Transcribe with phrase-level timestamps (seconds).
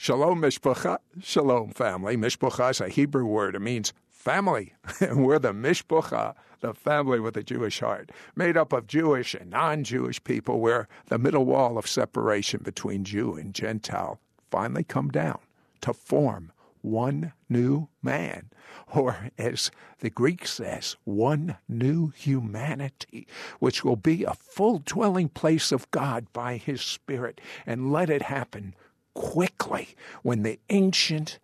[0.00, 2.16] Shalom Mishpacha, Shalom family.
[2.16, 3.56] Mishpacha is a Hebrew word.
[3.56, 4.72] It means family.
[5.00, 9.50] and we're the Mishpacha, the family with a Jewish heart, made up of Jewish and
[9.50, 14.20] non Jewish people, where the middle wall of separation between Jew and Gentile
[14.52, 15.40] finally come down
[15.80, 18.50] to form one new man,
[18.94, 23.26] or as the Greek says, one new humanity,
[23.58, 28.22] which will be a full dwelling place of God by His Spirit, and let it
[28.22, 28.76] happen
[29.14, 29.88] quickly
[30.22, 31.38] when the ancient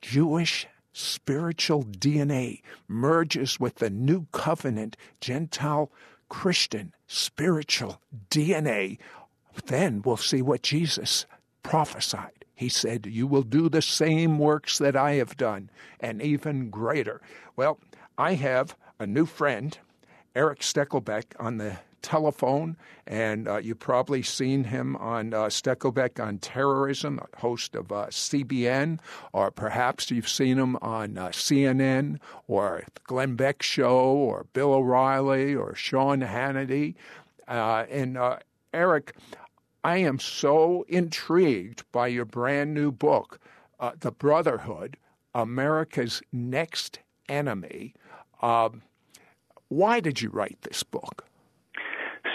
[0.00, 5.90] Jewish spiritual DNA merges with the new covenant Gentile
[6.28, 8.98] Christian spiritual DNA.
[9.66, 11.26] Then we'll see what Jesus
[11.62, 12.44] prophesied.
[12.54, 17.20] He said, You will do the same works that I have done, and even greater.
[17.56, 17.78] Well,
[18.18, 19.76] I have a new friend,
[20.34, 26.38] Eric Stakelbeck, on the telephone, and uh, you've probably seen him on uh, Stakelbeck on
[26.38, 28.98] terrorism, host of uh, CBN,
[29.32, 35.54] or perhaps you've seen him on uh, CNN or Glenn Beck Show or Bill O'Reilly
[35.54, 36.94] or Sean Hannity.
[37.48, 38.38] Uh, and uh,
[38.72, 39.16] Eric,
[39.82, 43.40] I am so intrigued by your brand new book,
[44.00, 44.96] The Brotherhood
[45.34, 47.94] America's Next Enemy.
[48.42, 48.82] Um,
[49.68, 51.24] why did you write this book?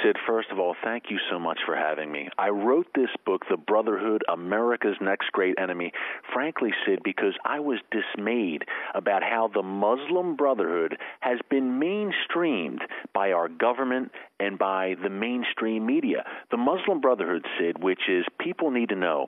[0.04, 2.30] Sid, first of all, thank you so much for having me.
[2.38, 5.92] I wrote this book, The Brotherhood America's Next Great Enemy,
[6.34, 12.82] frankly, Sid, because I was dismayed about how the Muslim Brotherhood has been mainstreamed
[13.14, 16.26] by our government and by the mainstream media.
[16.52, 19.28] The Muslim Brotherhood, Sid, which is people need to know,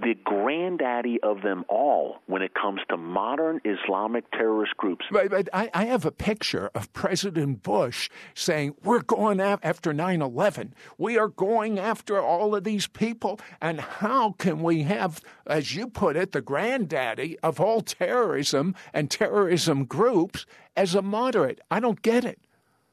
[0.00, 5.04] the granddaddy of them all when it comes to modern Islamic terrorist groups.
[5.10, 10.22] But, but I, I, have a picture of President Bush saying, We're going after 9
[10.22, 10.74] 11.
[10.96, 13.40] We are going after all of these people.
[13.60, 19.10] And how can we have, as you put it, the granddaddy of all terrorism and
[19.10, 20.46] terrorism groups
[20.76, 21.60] as a moderate?
[21.70, 22.38] I don't get it.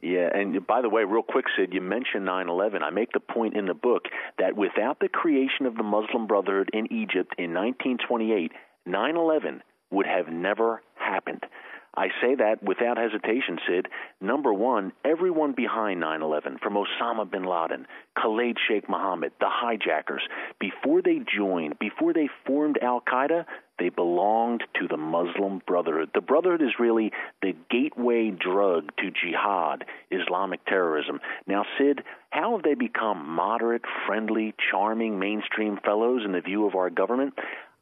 [0.06, 2.84] Yeah, and by the way, real quick, Sid, you mentioned 9 11.
[2.84, 4.04] I make the point in the book
[4.38, 8.52] that without the creation of the Muslim Brotherhood in Egypt in 1928,
[8.86, 11.44] 9 11 would have never happened.
[11.98, 13.88] I say that without hesitation, Sid.
[14.20, 17.88] Number one, everyone behind 9 11, from Osama bin Laden,
[18.22, 20.22] Khalid Sheikh Mohammed, the hijackers,
[20.60, 23.46] before they joined, before they formed Al Qaeda,
[23.78, 26.10] they belonged to the Muslim Brotherhood.
[26.14, 27.12] The Brotherhood is really
[27.42, 31.20] the gateway drug to jihad, Islamic terrorism.
[31.46, 36.76] Now, Sid, how have they become moderate, friendly, charming, mainstream fellows in the view of
[36.76, 37.34] our government?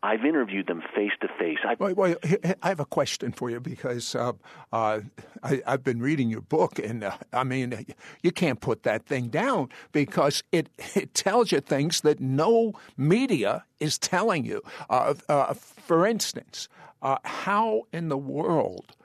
[0.04, 1.60] I've interviewed them face to face.
[1.80, 2.18] Wait,
[2.62, 4.34] I have a question for you because uh,
[4.74, 5.00] uh,
[5.42, 7.86] I, have been reading your book, and uh, I mean,
[8.22, 13.64] you can't put that thing down because it it tells you things that no media
[13.80, 14.62] is telling you.
[14.90, 16.68] Uh, uh, for instance,
[17.02, 18.98] uh, how in the world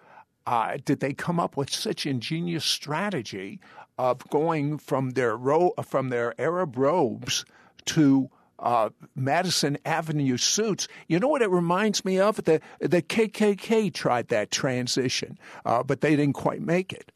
[0.84, 3.60] did they come up with such ingenious strategy
[3.98, 7.44] of going from their ro- from their Arab robes
[7.84, 10.88] to uh, Madison Avenue suits.
[11.06, 12.42] You know what it reminds me of?
[12.44, 17.12] The the KKK tried that transition, uh, but they didn't quite make it.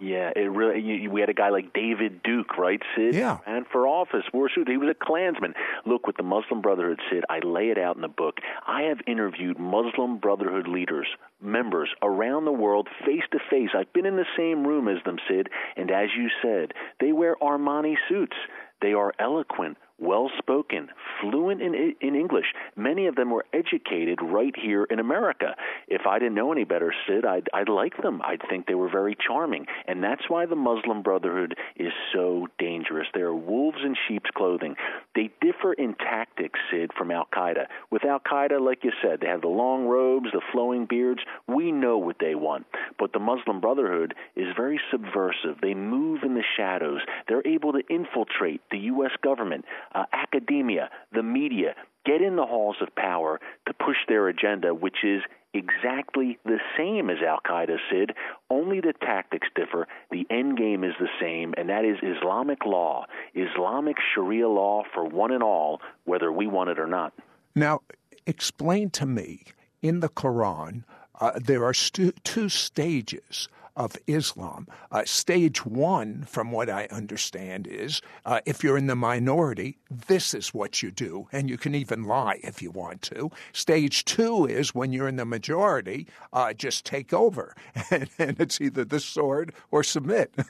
[0.00, 0.80] Yeah, it really.
[0.80, 3.14] You, we had a guy like David Duke, right, Sid?
[3.14, 3.38] Yeah.
[3.46, 4.66] And for office, wore suit.
[4.66, 5.52] He was a Klansman.
[5.84, 8.38] Look, with the Muslim Brotherhood, Sid, I lay it out in the book.
[8.66, 11.06] I have interviewed Muslim Brotherhood leaders,
[11.42, 13.70] members around the world, face to face.
[13.76, 17.36] I've been in the same room as them, Sid, and as you said, they wear
[17.42, 18.36] Armani suits.
[18.80, 20.88] They are eloquent, well spoken,
[21.20, 22.46] fluent in, in English.
[22.76, 25.54] Many of them were educated right here in America.
[25.88, 28.20] If I didn't know any better, Sid, I'd, I'd like them.
[28.22, 29.66] I'd think they were very charming.
[29.86, 33.06] And that's why the Muslim Brotherhood is so dangerous.
[33.14, 34.76] They are wolves in sheep's clothing.
[35.14, 37.66] They differ in tactics, Sid, from Al Qaeda.
[37.90, 41.20] With Al Qaeda, like you said, they have the long robes, the flowing beards.
[41.46, 42.66] We know what they want.
[42.98, 45.60] But the Muslim Brotherhood is very subversive.
[45.60, 47.00] They move in the shadows.
[47.28, 49.12] They're able to infiltrate the U.S.
[49.22, 49.64] government
[49.94, 51.74] uh, academia, the media,
[52.06, 55.22] get in the halls of power to push their agenda, which is
[55.52, 58.12] exactly the same as Al Qaeda, Sid.
[58.48, 59.86] Only the tactics differ.
[60.10, 65.04] The end game is the same, and that is Islamic law, Islamic Sharia law for
[65.04, 67.12] one and all, whether we want it or not.
[67.54, 67.80] Now,
[68.26, 69.44] explain to me
[69.82, 70.84] in the Quran,
[71.20, 74.66] uh, there are stu- two stages of Islam.
[74.90, 80.34] Uh, stage one, from what I understand, is uh, if you're in the minority, this
[80.34, 83.30] is what you do, and you can even lie if you want to.
[83.52, 87.54] Stage two is when you're in the majority, uh, just take over,
[87.90, 90.34] and, and it's either the sword or submit.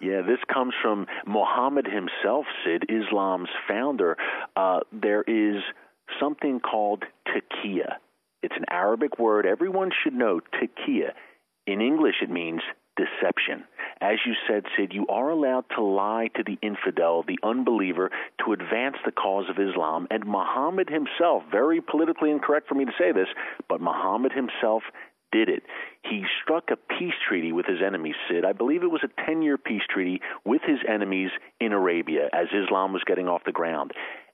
[0.00, 4.16] Yeah, this comes from Muhammad himself, Sid, Islam's founder.
[4.56, 5.62] Uh, there is
[6.18, 7.96] something called taqiyya.
[8.42, 11.12] It's an Arabic word everyone should know, taqiyya.
[11.70, 12.62] In English, it means
[12.96, 13.62] deception.
[14.00, 18.10] As you said, Sid, you are allowed to lie to the infidel, the unbeliever,
[18.44, 20.08] to advance the cause of Islam.
[20.10, 23.28] And Muhammad himself, very politically incorrect for me to say this,
[23.68, 24.82] but Muhammad himself
[25.30, 25.62] did it.
[26.02, 28.44] He struck a peace treaty with his enemies, Sid.
[28.44, 31.30] I believe it was a 10 year peace treaty with his enemies
[31.60, 33.92] in Arabia as Islam was getting off the ground.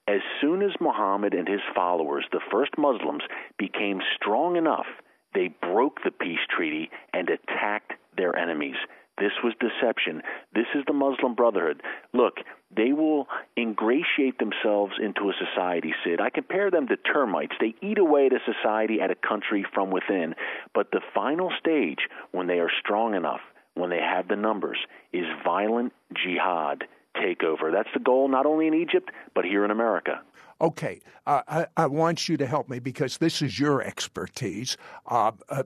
[0.08, 3.24] As soon as Muhammad and his followers, the first Muslims,
[3.58, 4.86] became strong enough,
[5.36, 8.76] they broke the peace treaty and attacked their enemies.
[9.18, 10.22] This was deception.
[10.54, 11.82] This is the Muslim Brotherhood.
[12.14, 12.38] Look,
[12.74, 16.20] they will ingratiate themselves into a society, Sid.
[16.20, 17.54] I compare them to termites.
[17.60, 20.34] They eat away at a society, at a country from within.
[20.74, 23.40] But the final stage, when they are strong enough,
[23.74, 24.78] when they have the numbers,
[25.12, 26.84] is violent jihad
[27.16, 27.72] takeover.
[27.72, 30.20] That's the goal, not only in Egypt, but here in America.
[30.58, 34.78] Okay, uh, I, I, want you to help me because this is your expertise.
[35.06, 35.64] Uh, uh,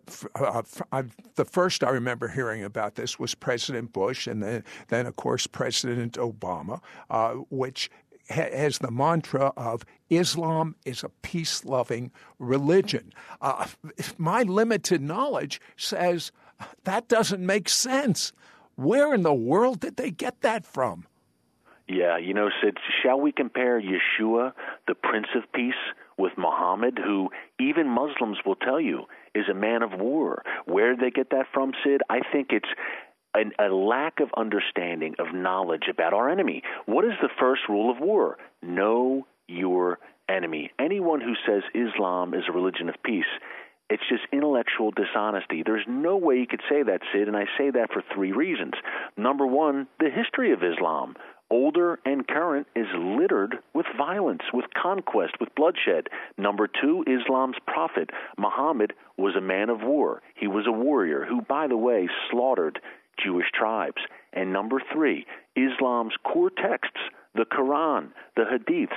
[0.91, 1.03] uh
[1.37, 5.47] the first I remember hearing about this was President Bush, and then, then of course,
[5.47, 7.89] President Obama, uh, which
[8.31, 12.11] ha- has the mantra of Islam is a peace loving
[12.41, 13.13] religion.
[13.41, 13.69] Uh,
[14.19, 16.33] my limited knowledge says
[16.83, 18.33] that doesn't make sense.
[18.75, 21.07] Where in the world did they get that from?
[21.91, 24.53] Yeah, you know, Sid, shall we compare Yeshua,
[24.87, 25.75] the Prince of Peace,
[26.17, 30.45] with Muhammad, who even Muslims will tell you is a man of war?
[30.67, 32.03] Where did they get that from, Sid?
[32.09, 32.69] I think it's
[33.35, 36.63] an, a lack of understanding, of knowledge about our enemy.
[36.87, 38.39] What is the first rule of war?
[38.63, 39.99] Know your
[40.29, 40.71] enemy.
[40.79, 43.25] Anyone who says Islam is a religion of peace
[43.91, 45.65] it's just intellectual dishonesty.
[45.67, 48.75] There's no way you could say that, Sid, and I say that for three reasons.
[49.17, 51.17] Number one, the history of Islam
[51.51, 56.09] older and current, is littered with violence, with conquest, with bloodshed.
[56.39, 60.23] Number two, Islam's prophet, Muhammad, was a man of war.
[60.35, 62.81] He was a warrior who, by the way, slaughtered
[63.23, 64.03] Jewish tribes.
[64.33, 65.27] And number three,
[65.57, 67.01] Islam's core texts,
[67.35, 68.89] the Quran, the Hadiths,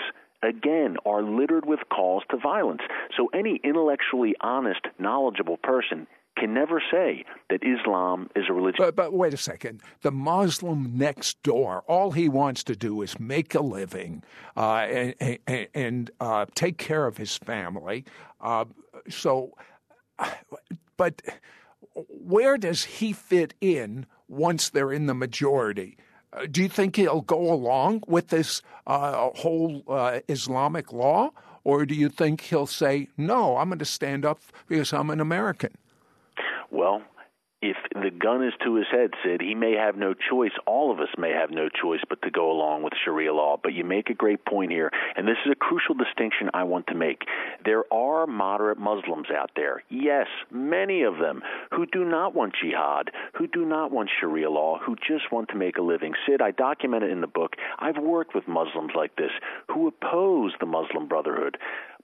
[0.42, 2.82] again, are littered with calls to violence.
[3.18, 8.78] So any intellectually honest, knowledgeable person can never say that Islam is a religion.
[8.80, 9.82] But, but, wait a second.
[10.02, 14.24] The Muslim next door, all he wants to do is make a living
[14.58, 18.06] uh, and, and, and uh, take care of his family.
[18.42, 18.66] Uh,
[19.10, 19.56] so,
[20.98, 21.22] but
[21.96, 25.98] where does he fit in once they're in the majority?
[26.32, 31.30] Uh, do you think he'll go along with this uh, whole uh, Islamic law?
[31.66, 35.22] Or do you think he'll say, no, I'm going to stand up because I'm an
[35.22, 35.72] American?
[36.74, 37.04] Well,
[37.62, 40.52] if the gun is to his head, Sid, he may have no choice.
[40.66, 43.58] All of us may have no choice but to go along with Sharia law.
[43.62, 46.88] But you make a great point here, and this is a crucial distinction I want
[46.88, 47.22] to make.
[47.64, 51.42] There are moderate Muslims out there, yes, many of them,
[51.72, 55.56] who do not want jihad, who do not want Sharia law, who just want to
[55.56, 56.16] make a living.
[56.28, 57.54] Sid, I document it in the book.
[57.80, 59.32] I've worked with Muslims like this
[59.68, 61.58] who oppose the Muslim Brotherhood.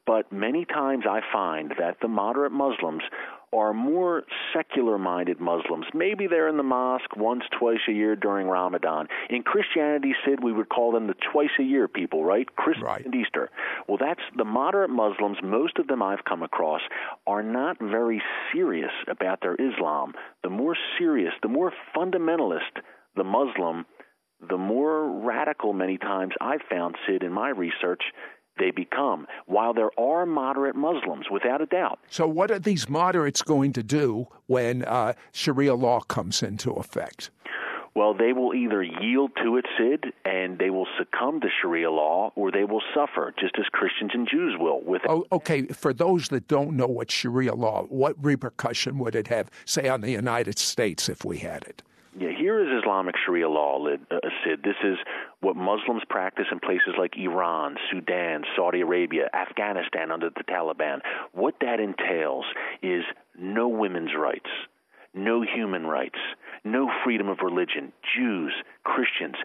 [0.05, 3.03] But many times I find that the moderate Muslims
[3.51, 4.23] are more
[4.53, 5.85] secular minded Muslims.
[5.93, 9.07] Maybe they're in the mosque once, twice a year during Ramadan.
[9.29, 12.47] In Christianity, Sid, we would call them the twice a year people, right?
[12.55, 13.05] Christmas right.
[13.05, 13.49] and Easter.
[13.87, 16.81] Well, that's the moderate Muslims, most of them I've come across,
[17.25, 18.21] are not very
[18.53, 20.13] serious about their Islam.
[20.43, 22.81] The more serious, the more fundamentalist
[23.15, 23.85] the Muslim,
[24.47, 28.03] the more radical many times I've found, Sid, in my research,
[28.59, 31.99] they become, while there are moderate Muslims, without a doubt.
[32.09, 37.31] So, what are these moderates going to do when uh, Sharia law comes into effect?
[37.95, 42.31] Well, they will either yield to it, Sid, and they will succumb to Sharia law,
[42.35, 44.81] or they will suffer, just as Christians and Jews will.
[44.81, 49.27] With oh, okay, for those that don't know what Sharia law, what repercussion would it
[49.27, 51.81] have, say, on the United States if we had it?
[52.17, 54.61] Yeah, here is Islamic Sharia law, uh, Sid.
[54.63, 54.97] This is
[55.41, 61.01] what Muslims practice in places like Iran, Sudan, Saudi Arabia, Afghanistan under the Taliban.
[61.33, 62.45] What that entails
[62.81, 63.03] is
[63.37, 64.49] no women's rights,
[65.13, 66.17] no human rights,
[66.63, 67.93] no freedom of religion.
[68.17, 69.35] Jews, Christians,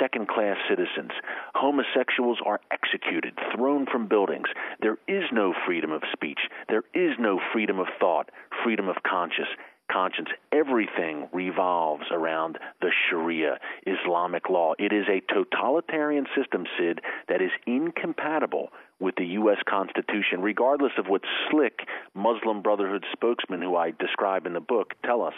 [0.00, 1.12] second class citizens,
[1.54, 4.48] homosexuals are executed, thrown from buildings.
[4.80, 6.40] There is no freedom of speech.
[6.68, 8.30] There is no freedom of thought,
[8.64, 9.48] freedom of conscience
[9.90, 10.28] conscience.
[10.52, 14.74] Everything revolves around the Sharia, Islamic law.
[14.78, 19.58] It is a totalitarian system, Sid, that is incompatible with the U.S.
[19.68, 21.80] Constitution, regardless of what slick
[22.14, 25.34] Muslim Brotherhood spokesmen who I describe in the book tell us.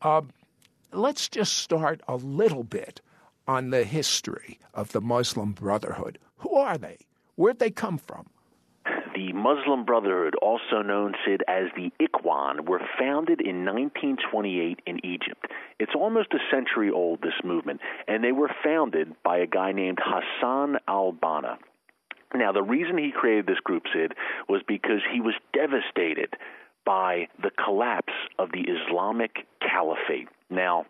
[0.00, 0.22] Uh,
[0.92, 3.00] let's just start a little bit
[3.46, 6.18] on the history of the Muslim Brotherhood.
[6.38, 6.98] Who are they?
[7.36, 8.26] Where'd they come from?
[9.22, 15.46] The Muslim Brotherhood, also known, Sid, as the Ikhwan, were founded in 1928 in Egypt.
[15.78, 19.98] It's almost a century old, this movement, and they were founded by a guy named
[20.02, 21.56] Hassan al Banna.
[22.34, 24.14] Now, the reason he created this group, Sid,
[24.48, 26.34] was because he was devastated
[26.84, 30.28] by the collapse of the Islamic Caliphate.
[30.50, 30.86] Now,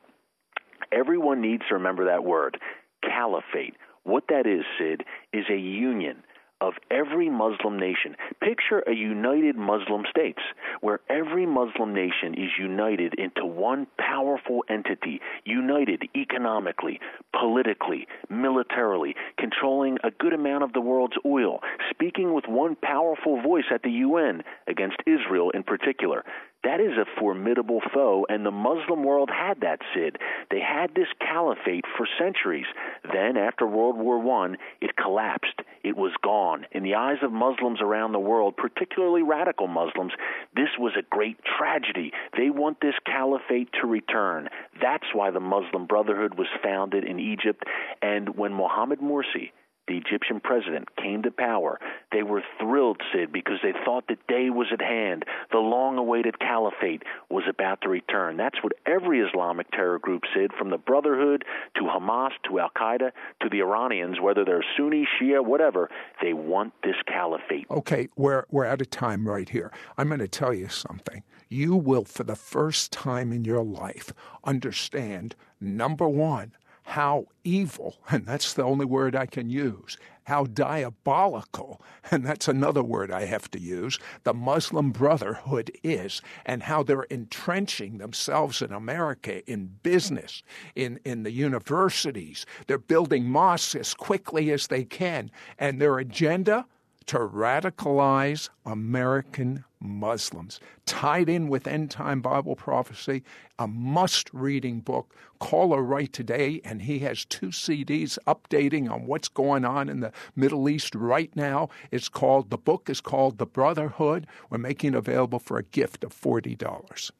[0.90, 2.58] everyone needs to remember that word,
[3.02, 3.74] caliphate.
[4.04, 6.22] What that is, Sid, is a union
[6.62, 8.16] of every Muslim nation.
[8.40, 10.38] Picture a united Muslim states
[10.81, 17.00] where every Muslim nation is united into one powerful entity, united economically,
[17.38, 23.64] politically, militarily, controlling a good amount of the world's oil, speaking with one powerful voice
[23.75, 26.25] at the UN against Israel in particular.
[26.64, 30.19] That is a formidable foe, and the Muslim world had that, Sid.
[30.50, 32.66] They had this caliphate for centuries.
[33.12, 35.61] Then, after World War I, it collapsed.
[35.83, 36.66] It was gone.
[36.71, 40.12] In the eyes of Muslims around the world, particularly radical Muslims,
[40.54, 42.12] this was a great tragedy.
[42.37, 44.49] They want this caliphate to return.
[44.81, 47.64] That's why the Muslim Brotherhood was founded in Egypt.
[48.00, 49.50] And when Mohammed Morsi,
[49.88, 51.78] the Egyptian president, came to power,
[52.12, 55.24] they were thrilled, Sid, because they thought the day was at hand.
[55.50, 58.36] The long awaited caliphate was about to return.
[58.36, 61.44] That's what every Islamic terror group, Sid, from the Brotherhood
[61.76, 63.10] to Hamas to Al Qaeda
[63.40, 67.66] to the Iranians, whether they're Sunni, Shia, whatever, they want this caliphate.
[67.70, 69.72] Okay, we're, we're out of time right here.
[69.98, 71.22] I'm going to tell you something.
[71.48, 74.12] You will, for the first time in your life,
[74.44, 76.52] understand number one,
[76.92, 81.80] how evil, and that's the only word I can use, how diabolical,
[82.11, 87.06] and that's another word I have to use, the Muslim Brotherhood is, and how they're
[87.11, 90.42] entrenching themselves in America in business,
[90.75, 92.44] in, in the universities.
[92.66, 96.66] They're building mosques as quickly as they can, and their agenda
[97.06, 100.61] to radicalize American Muslims.
[100.87, 103.23] Tied in with end time Bible prophecy,
[103.59, 105.14] a must reading book.
[105.38, 110.00] Call or write today, and he has two CDs updating on what's going on in
[110.00, 111.68] the Middle East right now.
[111.90, 114.26] It's called, the book is called The Brotherhood.
[114.50, 117.11] We're making it available for a gift of $40.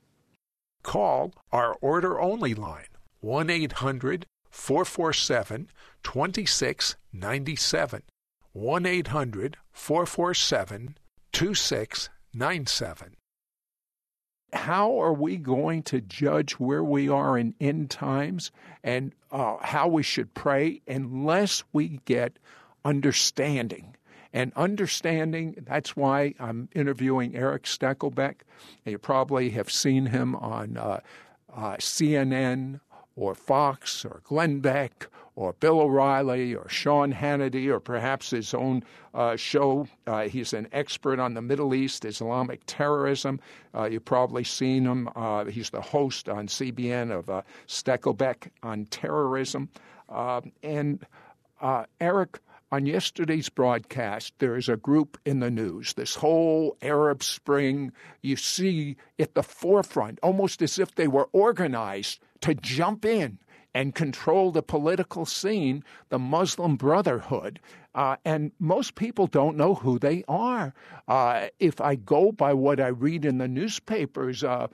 [0.83, 2.87] Call our order only line
[3.21, 5.69] 1 800 447
[6.03, 8.03] 2697.
[8.53, 10.99] 1 800 447
[11.33, 13.17] 2697.
[14.53, 18.53] How are we going to judge where we are in end times
[18.85, 22.39] and uh, how we should pray unless we get
[22.85, 23.97] understanding?
[24.35, 28.37] And understanding, that's why I'm interviewing Eric Stakelbeck.
[28.85, 31.01] You probably have seen him on uh,
[31.55, 32.81] uh, CNN
[33.17, 38.85] or Fox or Glenn Beck or Bill O'Reilly or Sean Hannity or perhaps his own
[39.15, 39.87] uh, show.
[40.07, 43.41] Uh, he's an expert on the Middle East, Islamic terrorism.
[43.75, 45.09] Uh, you've probably seen him.
[45.17, 49.69] Uh, he's the host on CBN of uh, Stakelbeck on terrorism.
[50.09, 51.05] Um, and
[51.61, 57.23] uh, Eric, on yesterday's broadcast, there is a group in the news, this whole Arab
[57.23, 57.93] Spring.
[58.23, 63.39] You see at the forefront, almost as if they were organized to jump in
[63.75, 67.61] and control the political scene, the Muslim Brotherhood.
[67.95, 70.75] Uh, and most people don't know who they are.
[71.09, 74.69] Uh, if I go by what I read in the newspapers, uh,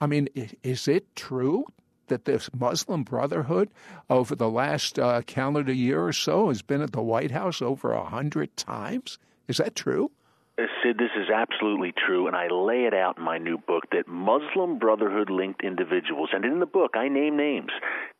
[0.00, 0.28] I mean,
[0.62, 1.64] is it true
[2.08, 3.70] that this Muslim Brotherhood
[4.10, 7.92] over the last uh, calendar year or so has been at the White House over
[7.92, 9.18] a hundred times?
[9.48, 10.10] Is that true?
[10.58, 13.84] Uh, Sid, this is absolutely true, and I lay it out in my new book
[13.92, 17.70] that Muslim Brotherhood linked individuals, and in the book I name names,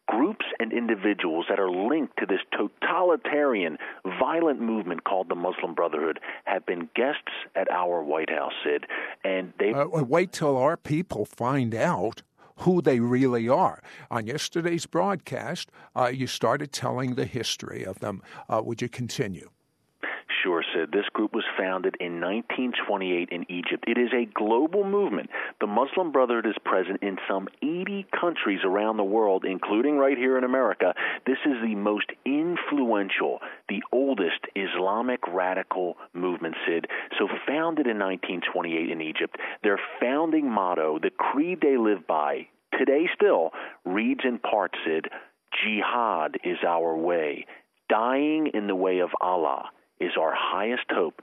[0.06, 3.78] groups and individuals that are linked to this totalitarian,
[4.18, 8.86] violent movement called the Muslim Brotherhood have been guests at our White House, Sid,
[9.24, 12.22] and they uh, wait till our people find out
[12.60, 13.82] who they really are.
[14.10, 18.22] On yesterday's broadcast, uh, you started telling the history of them.
[18.48, 19.50] Uh, would you continue?
[20.46, 20.92] Sid.
[20.92, 23.84] This group was founded in 1928 in Egypt.
[23.86, 25.30] It is a global movement.
[25.60, 30.38] The Muslim Brotherhood is present in some 80 countries around the world, including right here
[30.38, 30.94] in America.
[31.26, 36.86] This is the most influential, the oldest Islamic radical movement, Sid.
[37.18, 42.46] So, founded in 1928 in Egypt, their founding motto, the creed they live by,
[42.78, 43.50] today still,
[43.84, 45.08] reads in part, Sid
[45.62, 47.46] Jihad is our way.
[47.88, 51.20] Dying in the way of Allah is our highest hope.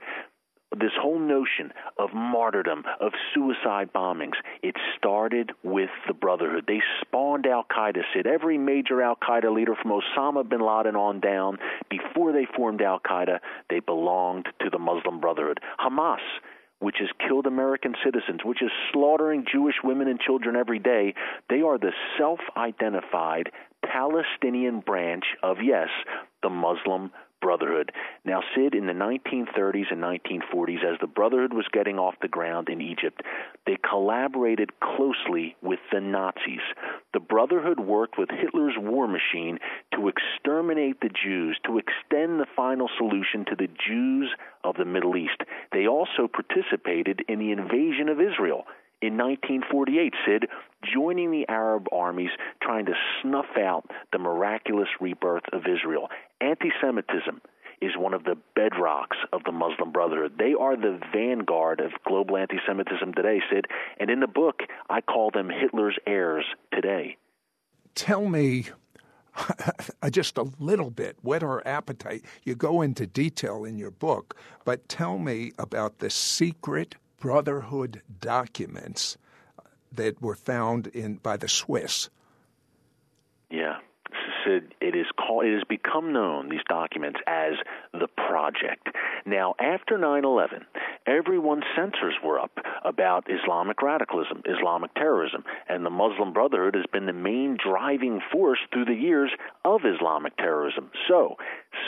[0.80, 6.64] this whole notion of martyrdom, of suicide bombings, it started with the Brotherhood.
[6.66, 8.26] They spawned Al Qaeda, Sid.
[8.26, 13.00] Every major Al Qaeda leader from Osama bin Laden on down, before they formed Al
[13.00, 13.38] Qaeda,
[13.70, 15.60] they belonged to the Muslim Brotherhood.
[15.78, 16.18] Hamas,
[16.80, 21.14] which has killed American citizens, which is slaughtering Jewish women and children every day,
[21.48, 23.50] they are the self identified
[23.84, 25.88] Palestinian branch of, yes,
[26.42, 27.10] the Muslim
[27.44, 27.92] Brotherhood.
[28.24, 32.70] Now, Sid, in the 1930s and 1940s, as the Brotherhood was getting off the ground
[32.70, 33.20] in Egypt,
[33.66, 36.64] they collaborated closely with the Nazis.
[37.12, 39.58] The Brotherhood worked with Hitler's war machine
[39.94, 44.30] to exterminate the Jews, to extend the final solution to the Jews
[44.64, 45.42] of the Middle East.
[45.70, 48.64] They also participated in the invasion of Israel
[49.04, 50.46] in 1948, Sid,
[50.82, 52.30] joining the Arab armies
[52.62, 56.08] trying to snuff out the miraculous rebirth of Israel.
[56.40, 57.42] Anti Semitism
[57.82, 60.38] is one of the bedrocks of the Muslim Brotherhood.
[60.38, 63.66] They are the vanguard of global anti Semitism today, Sid.
[64.00, 67.18] And in the book, I call them Hitler's heirs today.
[67.94, 68.68] Tell me
[70.10, 72.22] just a little bit, whet our appetite.
[72.44, 74.34] You go into detail in your book,
[74.64, 79.16] but tell me about the secret Brotherhood documents
[79.90, 82.10] that were found in by the Swiss.
[83.50, 83.76] Yeah.
[84.46, 85.46] It is called.
[85.46, 87.54] It has become known these documents as
[87.94, 88.90] the project.
[89.24, 90.66] Now, after 9/11,
[91.06, 97.06] everyone's sensors were up about Islamic radicalism, Islamic terrorism, and the Muslim Brotherhood has been
[97.06, 99.30] the main driving force through the years
[99.64, 100.90] of Islamic terrorism.
[101.08, 101.38] So,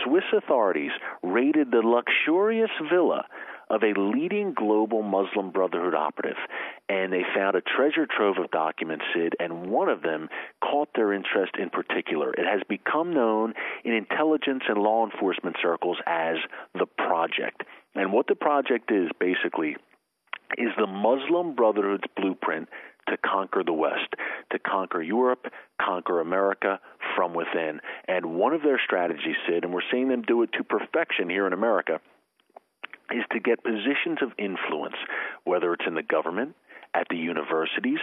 [0.02, 3.26] Swiss authorities raided the luxurious villa
[3.68, 6.38] of a leading global Muslim Brotherhood operative,
[6.88, 10.28] and they found a treasure trove of documents, Sid, and one of them
[10.62, 12.32] caught their interest in particular.
[12.32, 13.54] It has become known
[13.84, 16.36] in intelligence and law enforcement circles as
[16.74, 17.64] the Project.
[17.94, 19.76] And what the Project is, basically,
[20.56, 22.68] is the Muslim Brotherhood's blueprint
[23.08, 24.14] to conquer the West,
[24.50, 25.46] to conquer Europe,
[25.80, 26.80] conquer America
[27.14, 27.80] from within.
[28.08, 31.46] And one of their strategies, Sid, and we're seeing them do it to perfection here
[31.46, 32.00] in America,
[33.10, 34.96] is to get positions of influence,
[35.44, 36.54] whether it's in the government,
[36.94, 38.00] at the universities,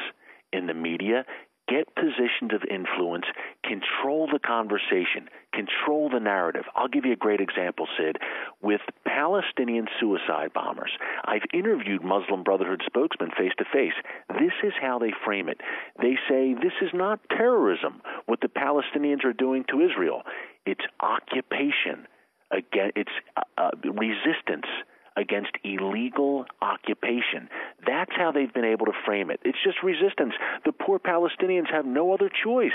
[0.52, 1.26] in the media,
[1.68, 3.26] get positions of influence,
[3.64, 6.64] control the conversation, control the narrative.
[6.76, 8.18] I'll give you a great example, Sid.
[8.62, 10.92] With Palestinian suicide bombers,
[11.24, 13.94] I've interviewed Muslim Brotherhood spokesmen face to face.
[14.30, 15.62] This is how they frame it.
[16.02, 20.24] They say this is not terrorism, what the Palestinians are doing to Israel.
[20.66, 22.08] It's occupation.
[22.52, 24.68] Again, it's uh, uh resistance
[25.16, 27.50] against illegal occupation.
[27.86, 29.40] That's how they've been able to frame it.
[29.44, 30.34] It's just resistance.
[30.66, 32.72] The poor Palestinians have no other choice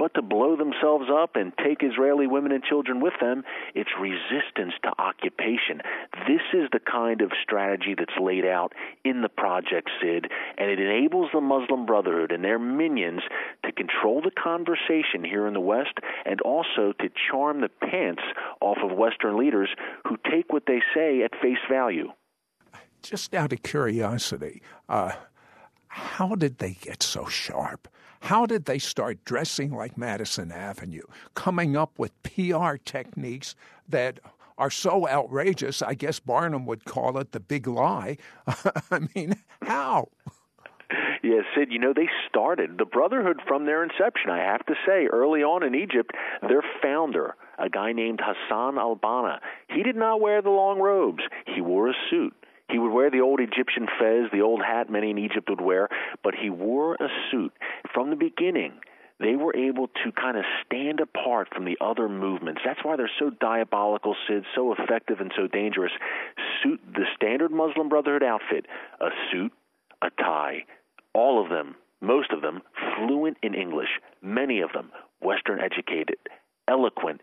[0.00, 3.44] but to blow themselves up and take Israeli women and children with them.
[3.74, 5.82] It's resistance to occupation.
[6.26, 8.72] This is the kind of strategy that's laid out
[9.04, 13.20] in the Project Sid, and it enables the Muslim Brotherhood and their minions
[13.66, 18.22] to control the conversation here in the West and also to charm the pants
[18.62, 19.68] off of Western leaders
[20.08, 22.08] who take what they say at face value.
[23.02, 25.12] Just out of curiosity, uh,
[25.88, 27.86] how did they get so sharp?
[28.20, 31.02] How did they start dressing like Madison Avenue,
[31.34, 33.54] coming up with PR techniques
[33.88, 34.20] that
[34.58, 35.82] are so outrageous?
[35.82, 38.18] I guess Barnum would call it the big lie.
[38.46, 40.08] I mean, how?
[41.22, 44.30] Yeah, Sid, you know, they started the Brotherhood from their inception.
[44.30, 48.96] I have to say, early on in Egypt, their founder, a guy named Hassan al
[48.96, 51.22] Banna, he did not wear the long robes.
[51.46, 52.34] He wore a suit.
[52.70, 55.88] He would wear the old Egyptian fez, the old hat many in Egypt would wear,
[56.22, 57.52] but he wore a suit.
[57.92, 58.74] From the beginning,
[59.18, 62.62] they were able to kind of stand apart from the other movements.
[62.64, 65.92] That's why they're so diabolical, Sid, so effective and so dangerous.
[66.62, 68.66] Suit the standard Muslim Brotherhood outfit,
[69.00, 69.52] a suit,
[70.02, 70.64] a tie,
[71.12, 72.62] all of them, most of them,
[72.96, 73.90] fluent in English,
[74.22, 76.16] many of them Western educated,
[76.66, 77.20] eloquent.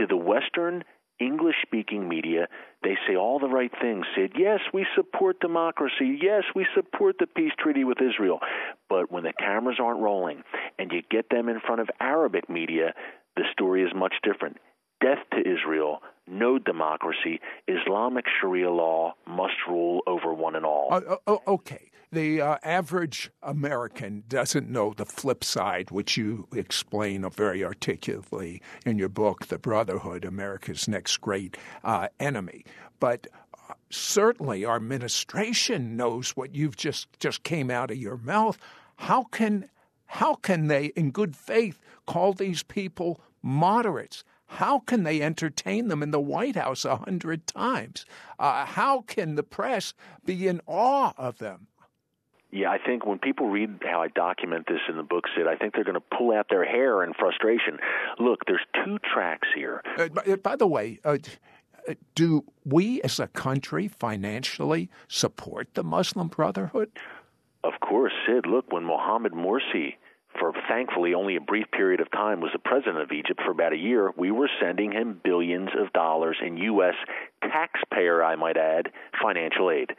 [0.00, 0.82] To the Western
[1.20, 2.48] English speaking media,
[2.82, 4.04] they say all the right things.
[4.16, 6.18] Said, yes, we support democracy.
[6.20, 8.40] Yes, we support the peace treaty with Israel.
[8.88, 10.42] But when the cameras aren't rolling
[10.78, 12.94] and you get them in front of Arabic media,
[13.36, 14.58] the story is much different.
[15.00, 20.88] Death to Israel, no democracy, Islamic Sharia law must rule over one and all.
[20.92, 27.28] Uh, uh, okay the uh, average American doesn't know the flip side, which you explain
[27.30, 32.64] very articulately in your book, The Brotherhood America's Next Great uh, Enemy.
[33.00, 33.26] But
[33.68, 38.58] uh, certainly our administration knows what you've just, just came out of your mouth.
[38.96, 39.68] How can,
[40.06, 44.24] how can they, in good faith, call these people moderates?
[44.46, 48.06] How can they entertain them in the White House a hundred times?
[48.38, 51.66] Uh, how can the press be in awe of them?
[52.54, 55.56] Yeah, I think when people read how I document this in the book, Sid, I
[55.56, 57.80] think they're going to pull out their hair in frustration.
[58.20, 59.82] Look, there's two tracks here.
[59.98, 61.18] Uh, by, uh, by, the way, uh,
[61.88, 66.92] uh, do we as a country financially support the Muslim Brotherhood?
[67.64, 68.46] Of course, Sid.
[68.46, 69.96] Look, when Mohammed Morsi
[70.38, 73.72] for thankfully only a brief period of time was the president of Egypt for about
[73.72, 76.94] a year, we were sending him billions of dollars in U.S.
[77.42, 78.90] taxpayer, I might add,
[79.22, 79.90] financial aid.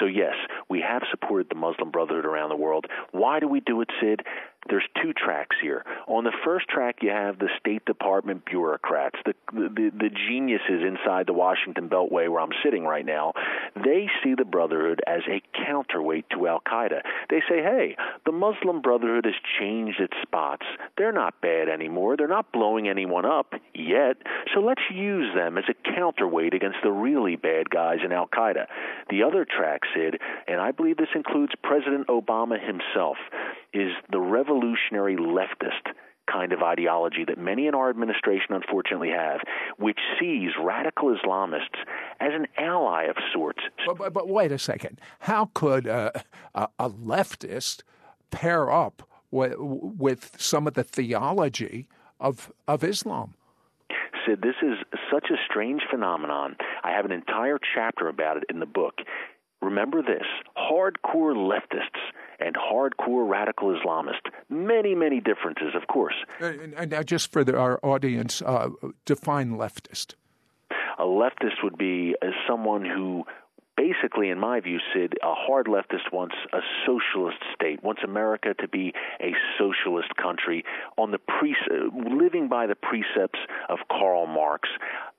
[0.00, 0.34] So, yes,
[0.68, 2.86] we have supported the Muslim Brotherhood around the world.
[3.12, 4.22] Why do we do it, Sid?
[4.68, 5.84] There's two tracks here.
[6.06, 11.26] On the first track, you have the State Department bureaucrats, the, the, the geniuses inside
[11.26, 13.32] the Washington Beltway where I'm sitting right now.
[13.76, 17.02] They see the Brotherhood as a counterweight to Al Qaeda.
[17.30, 20.66] They say, hey, the Muslim Brotherhood has changed its spots.
[20.96, 22.16] They're not bad anymore.
[22.16, 24.16] They're not blowing anyone up yet.
[24.54, 28.66] So let's use them as a counterweight against the really bad guys in Al Qaeda.
[29.10, 33.16] The other track, Sid, and I believe this includes President Obama himself,
[33.72, 34.20] is the
[34.54, 35.94] revolutionary leftist
[36.30, 39.40] kind of ideology that many in our administration unfortunately have,
[39.76, 41.76] which sees radical Islamists
[42.18, 43.60] as an ally of sorts.
[43.86, 45.00] But, but, but wait a second.
[45.20, 46.12] How could uh,
[46.54, 47.82] a, a leftist
[48.30, 51.88] pair up with, with some of the theology
[52.18, 53.34] of, of Islam?
[54.26, 54.78] Sid, this is
[55.12, 56.56] such a strange phenomenon.
[56.82, 58.94] I have an entire chapter about it in the book.
[59.60, 60.24] Remember this
[60.56, 62.00] hardcore leftists
[62.40, 64.30] and hardcore radical Islamists.
[64.48, 66.14] Many, many differences, of course.
[66.40, 68.68] Uh, and now, uh, just for the, our audience, uh,
[69.04, 70.14] define leftist.
[70.98, 73.24] A leftist would be as someone who
[73.76, 78.68] basically, in my view, Sid, a hard leftist wants a socialist state, wants America to
[78.68, 80.64] be a socialist country
[80.96, 81.56] on the pre-
[81.92, 84.68] living by the precepts of Karl Marx.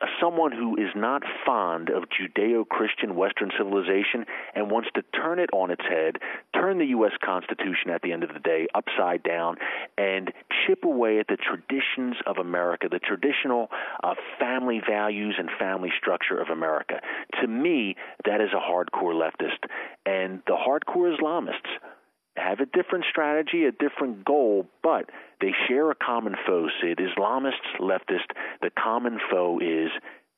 [0.01, 5.39] Uh, someone who is not fond of Judeo Christian Western civilization and wants to turn
[5.39, 6.17] it on its head,
[6.53, 7.13] turn the U.S.
[7.23, 9.55] Constitution at the end of the day upside down,
[9.97, 10.33] and
[10.65, 13.69] chip away at the traditions of America, the traditional
[14.03, 16.99] uh, family values and family structure of America.
[17.41, 19.69] To me, that is a hardcore leftist.
[20.05, 21.69] And the hardcore Islamists
[22.38, 25.10] have a different strategy, a different goal, but
[25.41, 26.99] they share a common foe, Sid.
[26.99, 29.89] Islamists, leftists, the common foe is,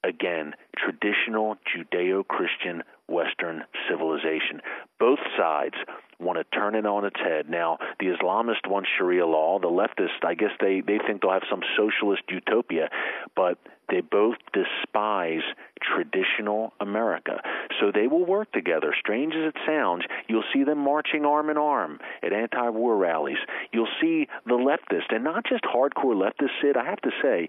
[0.04, 4.62] again, traditional Judeo Christian Western civilization.
[5.00, 5.76] Both sides
[6.20, 7.50] want to turn it on its head.
[7.50, 9.60] Now, the Islamist want Sharia law.
[9.60, 12.90] The leftists, I guess they, they think they'll have some socialist utopia,
[13.36, 13.58] but
[13.90, 15.44] they both despise
[15.82, 17.40] traditional America.
[17.80, 18.94] So they will work together.
[19.00, 23.38] Strange as it sounds, you'll see them marching arm in arm at anti war rallies.
[23.72, 27.48] You'll see the leftists, and not just hardcore leftists, Sid, I have to say,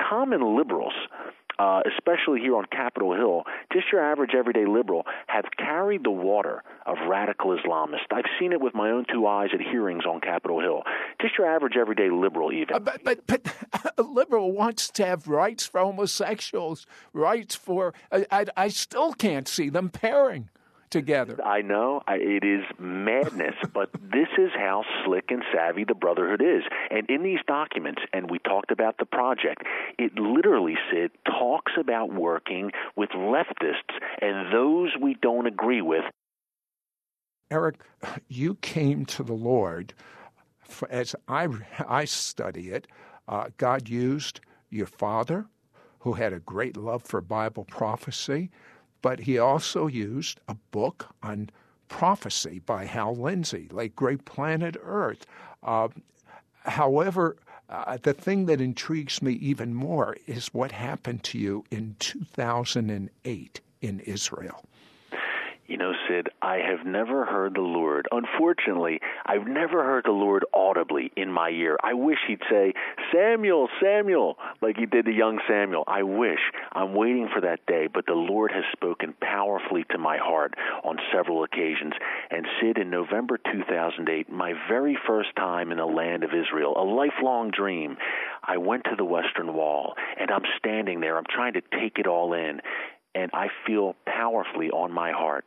[0.00, 0.94] common liberals
[1.60, 6.62] uh, especially here on Capitol Hill, just your average everyday liberal, have carried the water
[6.86, 8.10] of radical Islamists.
[8.10, 10.84] I've seen it with my own two eyes at hearings on Capitol Hill.
[11.20, 12.76] Just your average everyday liberal, even.
[12.76, 13.54] Uh, but, but, but
[13.98, 17.92] a liberal wants to have rights for homosexuals, rights for.
[18.10, 20.48] I, I, I still can't see them pairing
[20.90, 21.38] together.
[21.44, 26.42] I know I, it is madness, but this is how slick and savvy the Brotherhood
[26.42, 26.62] is.
[26.90, 29.62] And in these documents, and we talked about the project,
[29.98, 36.04] it literally said talks about working with leftists and those we don't agree with.
[37.50, 37.80] Eric,
[38.28, 39.92] you came to the Lord,
[40.62, 41.48] for, as I
[41.88, 42.86] I study it.
[43.26, 45.46] Uh, God used your father,
[46.00, 48.50] who had a great love for Bible prophecy
[49.02, 51.50] but he also used a book on
[51.88, 55.26] prophecy by Hal Lindsey, like Great Planet Earth.
[55.62, 55.88] Uh,
[56.64, 57.36] however,
[57.68, 63.60] uh, the thing that intrigues me even more is what happened to you in 2008
[63.80, 64.64] in Israel.
[65.70, 68.08] You know, Sid, I have never heard the Lord.
[68.10, 71.78] Unfortunately, I've never heard the Lord audibly in my ear.
[71.80, 72.74] I wish He'd say,
[73.14, 75.84] Samuel, Samuel, like He did to young Samuel.
[75.86, 76.40] I wish.
[76.72, 80.98] I'm waiting for that day, but the Lord has spoken powerfully to my heart on
[81.14, 81.92] several occasions.
[82.32, 86.82] And Sid, in November 2008, my very first time in the land of Israel, a
[86.82, 87.96] lifelong dream,
[88.42, 91.16] I went to the Western Wall, and I'm standing there.
[91.16, 92.60] I'm trying to take it all in,
[93.14, 95.44] and I feel powerfully on my heart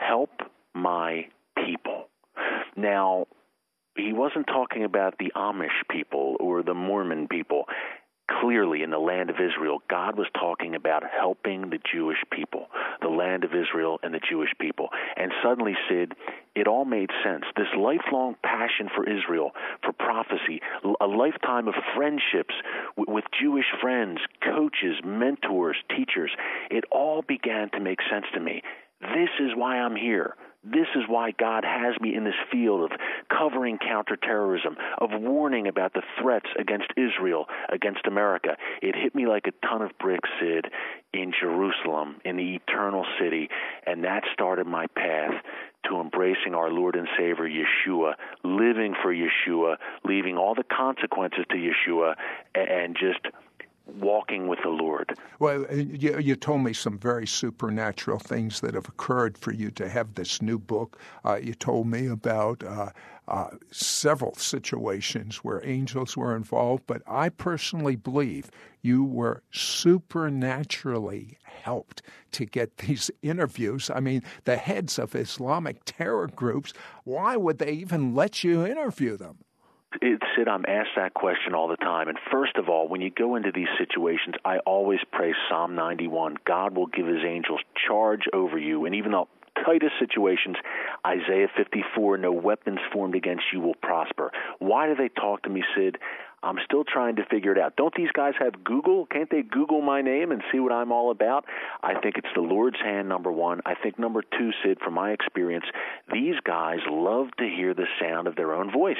[0.00, 0.30] help
[0.74, 2.08] my people.
[2.76, 3.26] Now,
[3.96, 7.64] he wasn't talking about the Amish people or the Mormon people.
[8.40, 12.68] Clearly, in the land of Israel, God was talking about helping the Jewish people,
[13.02, 14.88] the land of Israel and the Jewish people.
[15.16, 16.14] And suddenly, Sid,
[16.54, 17.44] it all made sense.
[17.56, 19.50] This lifelong passion for Israel,
[19.82, 20.60] for prophecy,
[21.00, 22.54] a lifetime of friendships
[22.96, 26.30] with Jewish friends, coaches, mentors, teachers,
[26.70, 28.62] it all began to make sense to me.
[29.00, 30.34] This is why I'm here.
[30.62, 32.98] This is why God has me in this field of
[33.30, 38.58] covering counterterrorism, of warning about the threats against Israel, against America.
[38.82, 40.66] It hit me like a ton of bricks, Sid,
[41.14, 43.48] in Jerusalem, in the eternal city,
[43.86, 45.32] and that started my path
[45.88, 51.56] to embracing our Lord and Savior Yeshua, living for Yeshua, leaving all the consequences to
[51.56, 52.16] Yeshua,
[52.54, 53.34] and just
[53.98, 55.18] walking with the Lord.
[55.38, 59.70] Well, uh, you, you, told me some very supernatural things that have occurred for you
[59.72, 60.98] to have this new book.
[61.24, 62.90] Uh, you told me about uh,
[63.28, 68.50] uh, several situations where angels were involved, but I personally believe
[68.82, 73.90] you were supernaturally helped to get these interviews.
[73.94, 76.72] I mean, the heads of Islamic terror groups,
[77.04, 79.38] why would they even let you interview them?
[80.00, 82.08] It, Sid, I'm asked that question all the time.
[82.08, 86.36] And first of all, when you go into these situations, I always pray Psalm 91
[86.46, 88.86] God will give his angels charge over you.
[88.86, 89.24] And even the
[89.64, 90.56] tightest situations,
[91.04, 94.30] Isaiah 54 no weapons formed against you will prosper.
[94.60, 95.98] Why do they talk to me, Sid?
[96.42, 97.76] I'm still trying to figure it out.
[97.76, 99.06] Don't these guys have Google?
[99.06, 101.44] Can't they Google my name and see what I'm all about?
[101.82, 103.60] I think it's the Lord's hand, number one.
[103.66, 105.66] I think number two, Sid, from my experience,
[106.10, 108.96] these guys love to hear the sound of their own voice.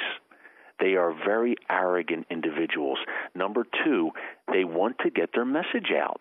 [0.81, 2.97] They are very arrogant individuals.
[3.35, 4.09] Number two,
[4.51, 6.19] they want to get their message out.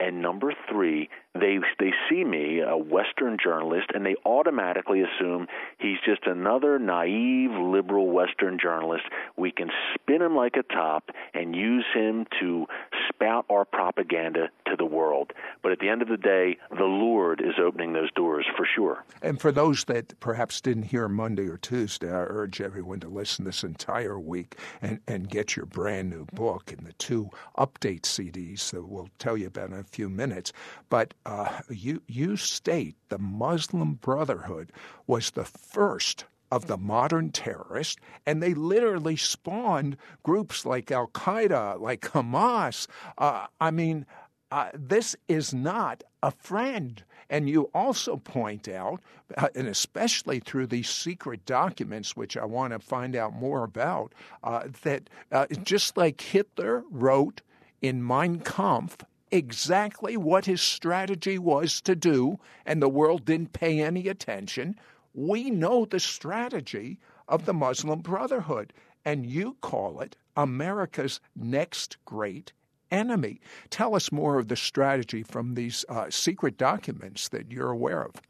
[0.00, 5.46] And number three, they they see me, a Western journalist, and they automatically assume
[5.78, 9.04] he's just another naive liberal Western journalist.
[9.36, 12.66] We can spin him like a top and use him to
[13.08, 15.32] spout our propaganda to the world.
[15.62, 19.04] But at the end of the day, the Lord is opening those doors for sure.
[19.22, 23.44] And for those that perhaps didn't hear Monday or Tuesday, I urge everyone to listen
[23.44, 28.70] this entire week and, and get your brand new book and the two update CDs
[28.70, 30.52] that we'll tell you about in a few minutes.
[30.88, 34.72] But uh, you, you state the Muslim Brotherhood
[35.06, 37.96] was the first of the modern terrorists,
[38.26, 42.86] and they literally spawned groups like Al Qaeda, like Hamas.
[43.16, 44.04] Uh, I mean,
[44.50, 47.02] uh, this is not a friend.
[47.30, 49.00] And you also point out,
[49.38, 54.12] uh, and especially through these secret documents, which I want to find out more about,
[54.44, 57.40] uh, that uh, just like Hitler wrote
[57.80, 58.98] in Mein Kampf,
[59.32, 64.78] exactly what his strategy was to do, and the world didn't pay any attention.
[65.14, 68.72] We know the strategy of the Muslim Brotherhood,
[69.04, 72.52] and you call it America's next great
[72.90, 73.40] enemy.
[73.70, 78.20] Tell us more of the strategy from these uh, secret documents that you're aware of.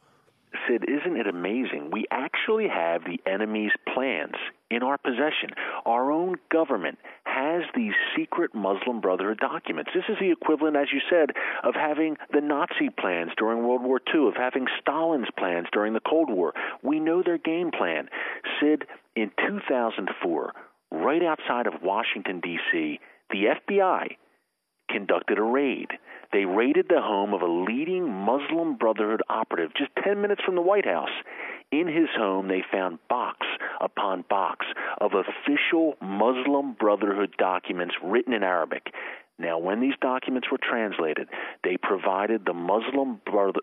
[0.69, 1.91] Sid, isn't it amazing?
[1.91, 4.35] We actually have the enemy's plans
[4.71, 5.51] in our possession.
[5.87, 6.99] Our own government
[7.33, 9.91] has these secret Muslim Brotherhood documents.
[9.95, 11.31] This is the equivalent, as you said,
[11.63, 16.01] of having the Nazi plans during World War II, of having Stalin's plans during the
[16.01, 16.53] Cold War.
[16.83, 18.09] We know their game plan.
[18.61, 18.85] Sid,
[19.17, 20.53] in 2004,
[20.91, 24.17] right outside of Washington, D.C., the FBI
[24.91, 25.89] conducted a raid.
[26.33, 30.63] They raided the home of a leading Muslim Brotherhood operative just 10 minutes from the
[30.63, 31.13] White House.
[31.71, 33.47] In his home, they found box
[33.83, 34.65] upon box
[35.01, 38.95] of official Muslim Brotherhood documents written in Arabic.
[39.39, 41.29] Now, when these documents were translated,
[41.65, 43.21] they provided the Muslim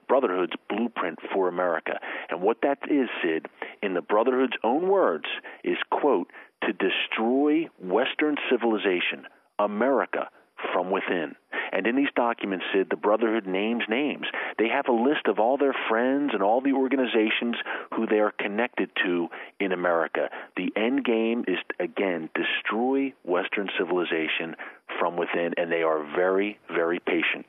[0.08, 2.00] Brotherhood's blueprint for America.
[2.30, 3.46] And what that is, Sid,
[3.82, 5.26] in the Brotherhood's own words,
[5.64, 6.32] is, quote,
[6.64, 9.26] to destroy Western civilization,
[9.58, 10.30] America,
[10.74, 11.36] from within.
[11.72, 14.28] And in these documents, Sid, the Brotherhood names names.
[14.58, 17.56] They have a list of all their friends and all the organizations
[17.96, 19.28] who they are connected to
[19.60, 20.30] in America.
[20.58, 24.56] The end game is, again, destroy Western civilization
[25.00, 27.46] from within, and they are very, very patient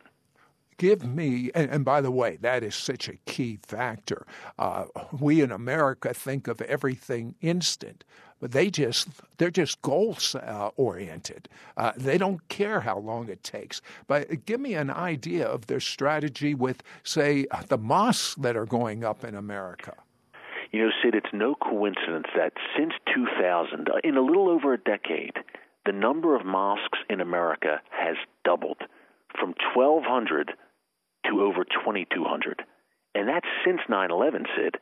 [0.80, 4.26] give me, and, and, by the way, that is such a key factor.
[4.58, 8.02] Uh, we in America think of everything instant,
[8.40, 11.48] but they just they're just goal uh, oriented.
[11.76, 13.80] Uh, they don't care how long it takes.
[14.06, 19.04] But give me an idea of their strategy with, say, the mosques that are going
[19.04, 19.94] up in America.
[20.72, 24.78] You know, Sid, it's no coincidence that since 2000, uh, in a little over a
[24.78, 25.34] decade,
[25.84, 28.82] the number of mosques in America has doubled
[29.38, 30.52] from 1,200
[31.26, 32.62] to over 2,200.
[33.14, 34.76] And that's since 9 11, Sid.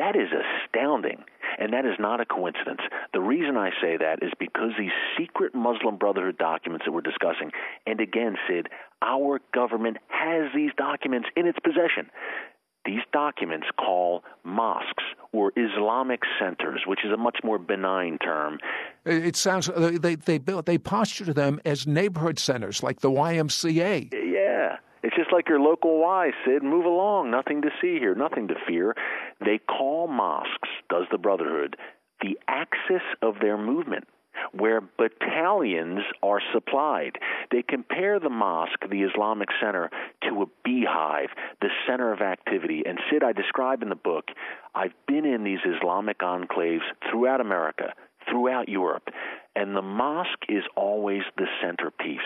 [0.00, 1.20] That is astounding.
[1.58, 2.80] And that is not a coincidence.
[3.12, 7.50] The reason I say that is because these secret Muslim Brotherhood documents that we're discussing,
[7.86, 8.68] and again, Sid,
[9.02, 12.08] our government has these documents in its possession.
[12.86, 18.58] these documents call mosques or Islamic centers, which is a much more benign term.
[19.04, 24.12] It sounds they they built they posture them as neighborhood centers like the YMCA.
[24.12, 24.39] Yeah.
[25.02, 26.62] It's just like your local Y, Sid.
[26.62, 27.30] Move along.
[27.30, 28.14] Nothing to see here.
[28.14, 28.94] Nothing to fear.
[29.44, 31.76] They call mosques, does the Brotherhood,
[32.20, 34.06] the axis of their movement
[34.52, 37.18] where battalions are supplied.
[37.50, 39.90] They compare the mosque, the Islamic center,
[40.28, 41.28] to a beehive,
[41.60, 42.82] the center of activity.
[42.86, 44.26] And Sid, I describe in the book,
[44.74, 47.92] I've been in these Islamic enclaves throughout America,
[48.30, 49.08] throughout Europe,
[49.56, 52.18] and the mosque is always the centerpiece.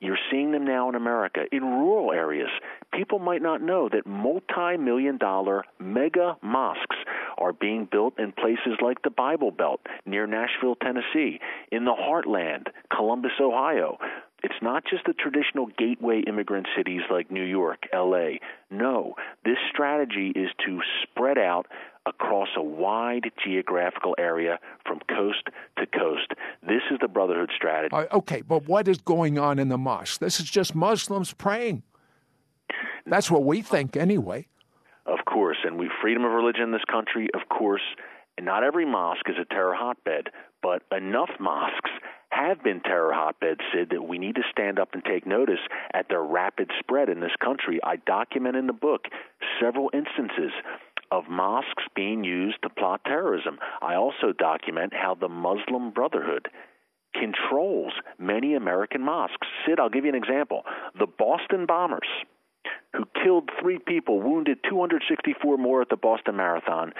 [0.00, 2.48] You're seeing them now in America in rural areas.
[2.92, 6.96] People might not know that multi million dollar mega mosques
[7.38, 12.68] are being built in places like the Bible Belt near Nashville, Tennessee, in the heartland,
[12.94, 13.98] Columbus, Ohio.
[14.42, 18.38] It's not just the traditional gateway immigrant cities like New York, LA.
[18.70, 21.66] No, this strategy is to spread out
[22.06, 25.48] across a wide geographical area from coast
[25.78, 26.32] to coast.
[26.62, 27.94] This is the Brotherhood strategy.
[27.94, 30.20] Uh, okay, but what is going on in the mosque?
[30.20, 31.82] This is just Muslims praying.
[33.06, 34.46] That's what we think, anyway.
[35.06, 37.82] Of course, and we freedom of religion in this country, of course.
[38.36, 40.28] And not every mosque is a terror hotbed,
[40.62, 41.90] but enough mosques
[42.30, 45.60] have been terror hotbeds, Sid, that we need to stand up and take notice
[45.92, 47.80] at their rapid spread in this country.
[47.82, 49.06] I document in the book
[49.60, 50.52] several instances
[51.10, 53.58] of mosques being used to plot terrorism.
[53.82, 56.48] I also document how the Muslim Brotherhood
[57.14, 59.46] controls many American mosques.
[59.66, 60.62] Sid, I'll give you an example.
[60.98, 62.08] The Boston bombers,
[62.92, 66.92] who killed three people, wounded 264 more at the Boston Marathon,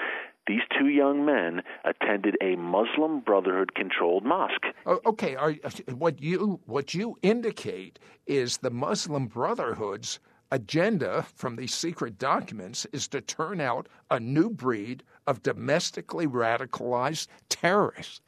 [0.47, 4.67] these two young men attended a Muslim Brotherhood controlled mosque.
[4.87, 5.53] Oh, okay, are,
[5.97, 10.19] what you what you indicate is the Muslim Brotherhood's
[10.51, 17.29] agenda from these secret documents is to turn out a new breed of domestically radicalized
[17.49, 18.21] terrorists.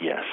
[0.00, 0.24] Yes.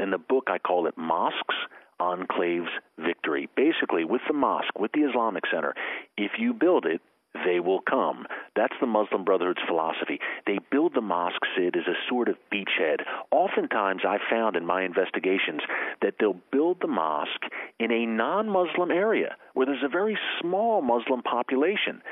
[0.00, 1.54] In the book, I call it Mosques,
[2.00, 2.68] Enclaves,
[2.98, 3.48] Victory.
[3.56, 5.74] Basically, with the mosque, with the Islamic Center,
[6.16, 7.00] if you build it,
[7.44, 8.26] they will come.
[8.56, 10.18] That's the Muslim Brotherhood's philosophy.
[10.46, 13.00] They build the mosque, Sid, as a sort of beachhead.
[13.30, 15.60] Oftentimes, I've found in my investigations
[16.02, 17.44] that they'll build the mosque
[17.78, 22.02] in a non Muslim area where there's a very small Muslim population.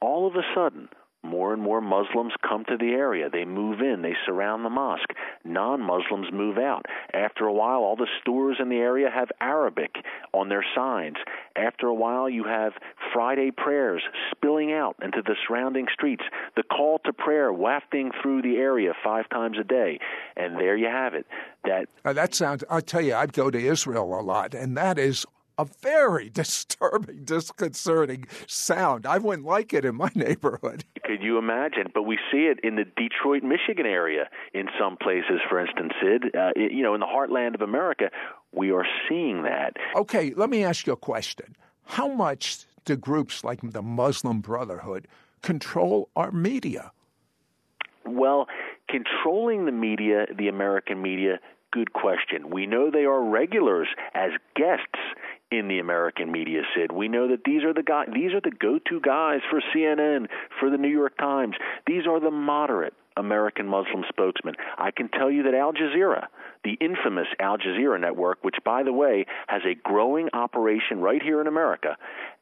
[0.00, 0.88] All of a sudden,
[1.22, 3.28] more and more Muslims come to the area.
[3.30, 5.12] They move in, they surround the mosque.
[5.44, 6.86] Non Muslims move out.
[7.12, 9.96] After a while, all the stores in the area have Arabic
[10.32, 11.16] on their signs.
[11.56, 12.72] After a while, you have
[13.12, 16.24] Friday prayers spilling out into the surrounding streets,
[16.56, 19.98] the call to prayer wafting through the area five times a day.
[20.36, 21.26] And there you have it.
[21.64, 24.98] That, uh, that sounds, I tell you, I'd go to Israel a lot, and that
[24.98, 25.26] is
[25.60, 29.06] a very disturbing, disconcerting sound.
[29.06, 30.84] I wouldn't like it in my neighborhood.
[31.04, 31.88] Could you imagine?
[31.92, 36.34] But we see it in the Detroit, Michigan area in some places, for instance, Sid.
[36.34, 38.10] Uh, you know, in the heartland of America,
[38.52, 39.76] we are seeing that.
[39.94, 41.56] Okay, let me ask you a question.
[41.84, 45.08] How much do groups like the Muslim Brotherhood
[45.42, 46.92] control our media?
[48.06, 48.46] Well,
[48.88, 51.38] controlling the media, the American media,
[51.72, 52.50] good question.
[52.50, 54.98] We know they are regulars as guests
[55.50, 56.92] in the American media, Sid.
[56.92, 60.70] We know that these are the guys, these are the go-to guys for CNN, for
[60.70, 61.56] the New York Times.
[61.86, 64.54] These are the moderate American Muslim spokesmen.
[64.78, 66.26] I can tell you that Al Jazeera,
[66.64, 71.40] the infamous Al Jazeera network, which, by the way, has a growing operation right here
[71.40, 71.96] in America,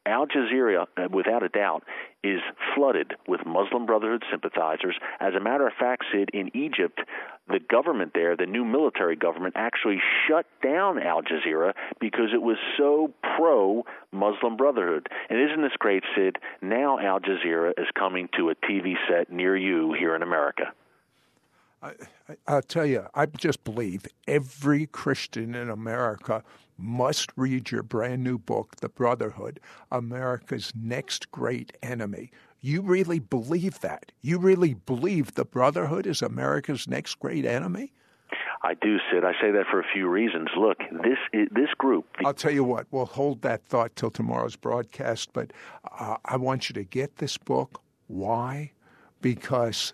[0.05, 1.83] Al Jazeera, uh, without a doubt,
[2.23, 2.41] is
[2.73, 4.97] flooded with Muslim Brotherhood sympathizers.
[5.19, 6.99] As a matter of fact, Sid, in Egypt,
[7.47, 12.57] the government there, the new military government, actually shut down Al Jazeera because it was
[12.77, 15.07] so pro Muslim Brotherhood.
[15.29, 16.37] And isn't this great, Sid?
[16.61, 20.73] Now Al Jazeera is coming to a TV set near you here in America.
[21.81, 21.93] I,
[22.47, 26.43] will tell you, I just believe every Christian in America
[26.77, 29.59] must read your brand new book, The Brotherhood
[29.91, 32.31] America's Next Great Enemy.
[32.61, 34.11] You really believe that?
[34.21, 37.93] You really believe the Brotherhood is America's next great enemy?
[38.61, 39.23] I do, Sid.
[39.23, 40.49] I say that for a few reasons.
[40.57, 42.05] Look, this this group.
[42.25, 42.87] I'll tell you what.
[42.91, 45.29] We'll hold that thought till tomorrow's broadcast.
[45.31, 45.53] But
[45.97, 47.81] uh, I want you to get this book.
[48.07, 48.73] Why?
[49.21, 49.93] Because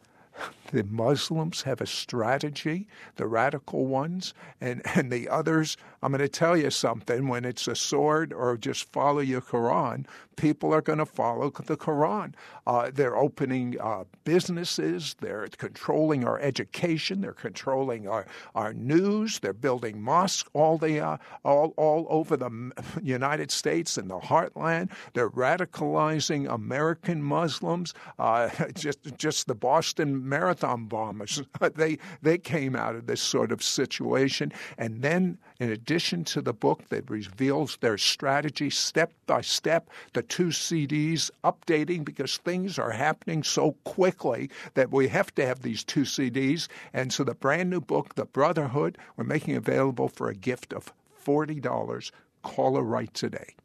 [0.71, 5.77] the Muslims have a strategy, the radical ones, and, and the others.
[6.01, 10.05] I'm going to tell you something when it's a sword or just follow your Quran,
[10.35, 12.33] people are going to follow the Quran.
[12.67, 19.53] Uh, they're opening uh, businesses, they're controlling our education, they're controlling our, our news, they're
[19.53, 22.71] building mosques all, the, uh, all, all over the
[23.03, 24.91] United States and the heartland.
[25.13, 27.93] They're radicalizing American Muslims.
[28.19, 31.41] Uh, just, just the Boston Marathon bombers,
[31.75, 34.51] they, they came out of this sort of situation.
[34.77, 40.21] And then, in addition to the book that reveals their strategy step by step, the
[40.21, 45.83] two CDs updating because things are happening so quickly that we have to have these
[45.83, 46.67] two CDs.
[46.93, 50.93] And so the brand new book, The Brotherhood, we're making available for a gift of
[51.25, 52.11] $40.
[52.43, 53.55] Call a right today.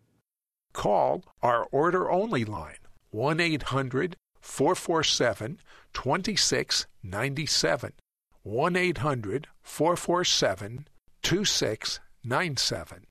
[0.73, 2.77] Call our order only line
[3.11, 5.59] 1 800 447
[5.93, 7.93] 2697.
[8.43, 10.89] 1 800 447
[11.23, 13.07] 2697.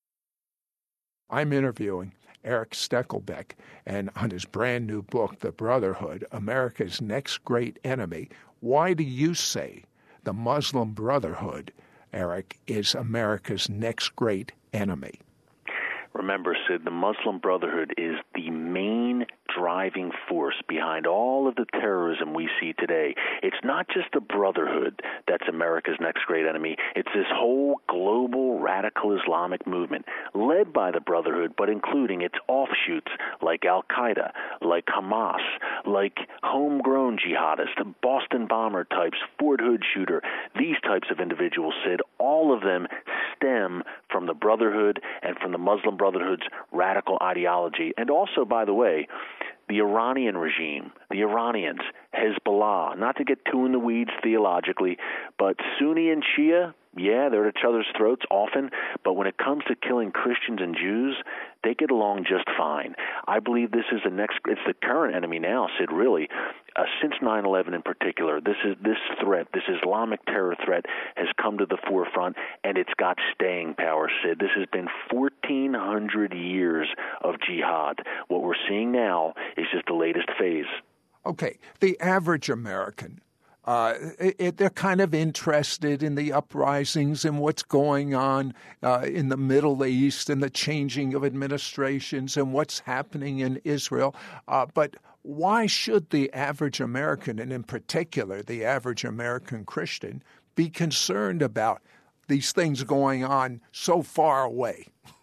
[1.30, 2.14] I'm interviewing
[2.44, 3.52] Eric Stakelbeck,
[3.86, 8.30] and on his brand new book, The Brotherhood America's Next Great Enemy.
[8.62, 9.84] Why do you say
[10.24, 11.72] the Muslim Brotherhood,
[12.14, 15.20] Eric, is America's next great enemy?
[16.14, 19.09] Remember, Sid, the Muslim Brotherhood is the main
[19.58, 23.16] driving force behind all of the terrorism we see today.
[23.44, 29.18] It's not just the Brotherhood that's America's next great enemy, it's this whole global radical
[29.18, 34.32] Islamic movement led by the Brotherhood, but including its offshoots like Al Qaeda,
[34.62, 35.42] like Hamas,
[35.86, 40.22] like homegrown jihadists, Boston bomber types, Fort Hood shooter,
[40.58, 42.88] these types of individuals, Sid, all of them
[43.36, 47.94] stem from the Brotherhood and from the Muslim Brotherhood's radical ideology.
[47.98, 49.08] And also, by the way,
[49.70, 51.82] the Iranian regime, the Iranians,
[52.14, 54.98] Hezbollah, not to get too in the weeds theologically,
[55.38, 58.72] but Sunni and Shia, yeah, they're at each other's throats often,
[59.04, 61.16] but when it comes to killing Christians and Jews,
[61.64, 62.96] they get along just fine.
[63.28, 66.30] I believe this is the next, it's the current enemy now, Sid, really.
[66.76, 70.86] Uh, since 9 11 in particular, this, is, this threat, this Islamic terror threat,
[71.16, 74.40] has come to the forefront, and it's got staying power, Sid.
[74.40, 76.88] This has been 1,400 years
[77.22, 78.00] of jihad.
[78.30, 80.66] What we're seeing now is just the latest phase.
[81.26, 83.22] Okay, the average American
[83.70, 88.52] uh, it, they're kind of interested in the uprisings and what's going on
[88.82, 94.16] uh, in the Middle East and the changing of administrations and what's happening in Israel.
[94.48, 100.24] Uh, but why should the average American, and in particular the average American Christian,
[100.56, 101.84] be concerned about
[102.28, 104.88] these things going on so far away?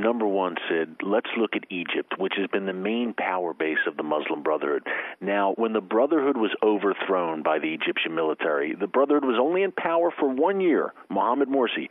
[0.00, 3.96] Number one, Sid, let's look at Egypt, which has been the main power base of
[3.96, 4.84] the Muslim Brotherhood.
[5.20, 9.72] Now, when the Brotherhood was overthrown by the Egyptian military, the Brotherhood was only in
[9.72, 10.92] power for one year.
[11.10, 11.88] Mohammed Morsi,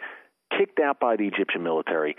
[0.57, 2.15] kicked out by the Egyptian military.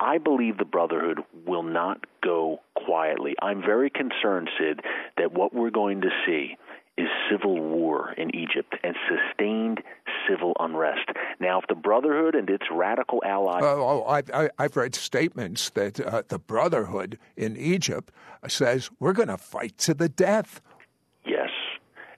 [0.00, 3.34] I believe the Brotherhood will not go quietly.
[3.42, 4.80] I'm very concerned, Sid,
[5.18, 6.56] that what we're going to see
[6.96, 9.82] is civil war in Egypt and sustained
[10.28, 11.08] civil unrest.
[11.40, 13.62] Now, if the Brotherhood and its radical allies.
[13.64, 18.12] Oh, oh I, have read statements that uh, the Brotherhood in Egypt
[18.46, 20.60] says we're going to fight to the death.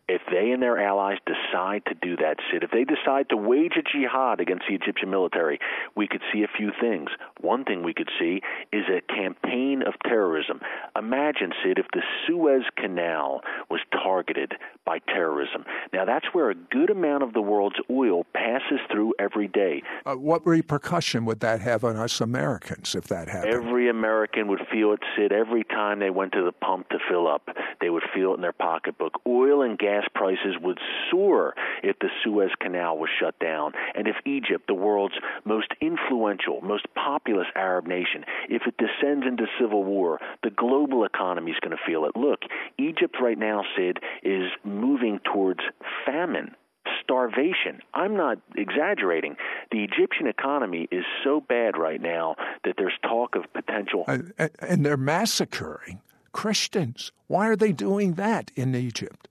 [0.09, 3.73] If they and their allies decide to do that, Sid, if they decide to wage
[3.77, 5.59] a jihad against the Egyptian military,
[5.97, 7.11] we could see a few things.
[7.41, 8.41] One thing we could see
[8.73, 10.61] is a campaign of terrorism.
[10.97, 14.55] Imagine, Sid, if the Suez Canal was targeted
[14.85, 15.65] by terrorism.
[15.93, 19.83] Now, that's where a good amount of the world's oil passes through every day.
[20.05, 23.55] Uh, what repercussion would that have on us Americans if that happened?
[23.55, 27.27] Every American would feel it, Sid, every time they went to the pump to fill
[27.27, 27.49] up.
[27.81, 29.21] They would feel it in their pocketbook.
[29.27, 30.79] Oil and gas prices would
[31.11, 36.61] soar if the Suez Canal was shut down, and if Egypt, the world's most influential,
[36.61, 41.77] most populous Arab nation, if it descends into civil war, the global economy is going
[41.77, 42.17] to feel it.
[42.17, 42.41] Look,
[42.79, 45.61] Egypt right now, Sid, is moving towards
[46.05, 46.55] famine
[47.03, 47.81] starvation.
[47.95, 49.37] I'm not exaggerating.
[49.71, 54.05] The Egyptian economy is so bad right now that there's talk of potential.
[54.07, 56.01] And, and they're massacring
[56.33, 57.13] Christians.
[57.29, 59.29] Why are they doing that in Egypt?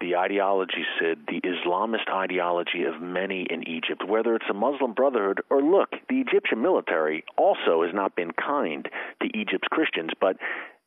[0.00, 5.42] The ideology, Sid, the Islamist ideology of many in Egypt, whether it's a Muslim Brotherhood
[5.50, 8.88] or look, the Egyptian military also has not been kind
[9.22, 10.36] to Egypt's Christians, but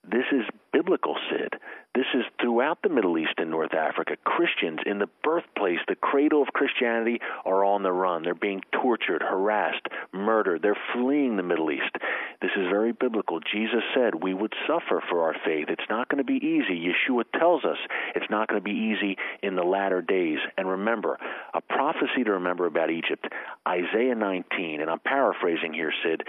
[0.04, 0.44] This is
[0.74, 1.60] biblical, Sid.
[1.96, 4.16] This is throughout the Middle East and North Africa.
[4.26, 8.24] Christians in the birthplace, the cradle of Christianity, are on the run.
[8.24, 10.64] They're being tortured, harassed, murdered.
[10.64, 11.96] They're fleeing the Middle East.
[12.42, 13.40] This is very biblical.
[13.40, 15.68] Jesus said we would suffer for our faith.
[15.70, 16.84] It's not going to be easy.
[16.84, 17.78] Yeshua tells us
[18.16, 20.40] it's not going to be easy in the latter days.
[20.58, 21.20] And remember,
[21.54, 23.28] a prophecy to remember about Egypt,
[23.68, 26.24] Isaiah 19, and I'm paraphrasing here, Sid,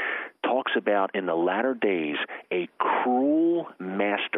[0.45, 2.17] talks about in the latter days
[2.53, 4.34] a cruel master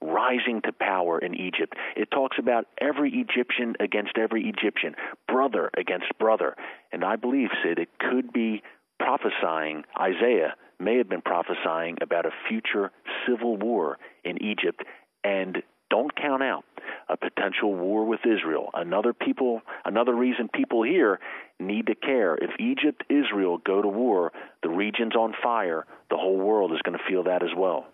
[0.00, 1.74] rising to power in Egypt.
[1.96, 4.94] It talks about every Egyptian against every Egyptian,
[5.28, 6.56] brother against brother.
[6.92, 8.62] And I believe, Sid, it could be
[8.98, 12.90] prophesying, Isaiah may have been prophesying about a future
[13.26, 14.82] civil war in Egypt.
[15.22, 16.64] And don't count out
[17.08, 18.70] a potential war with Israel.
[18.72, 21.18] Another people, another reason people here
[21.58, 22.36] need to care.
[22.36, 24.32] If Egypt, Israel go to war,
[24.62, 25.84] the region's on fire.
[26.10, 27.86] The whole world is going to feel that as well.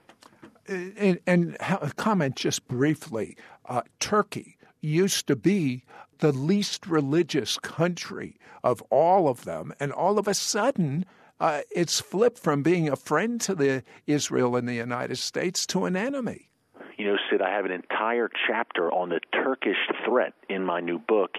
[0.69, 1.59] And, and
[1.97, 3.37] comment just briefly
[3.67, 5.85] uh, Turkey used to be
[6.19, 11.05] the least religious country of all of them, and all of a sudden,
[11.39, 15.85] uh, it's flipped from being a friend to the Israel and the United States to
[15.85, 16.49] an enemy.
[16.97, 20.99] You know, Sid, I have an entire chapter on the Turkish threat in my new
[20.99, 21.33] book.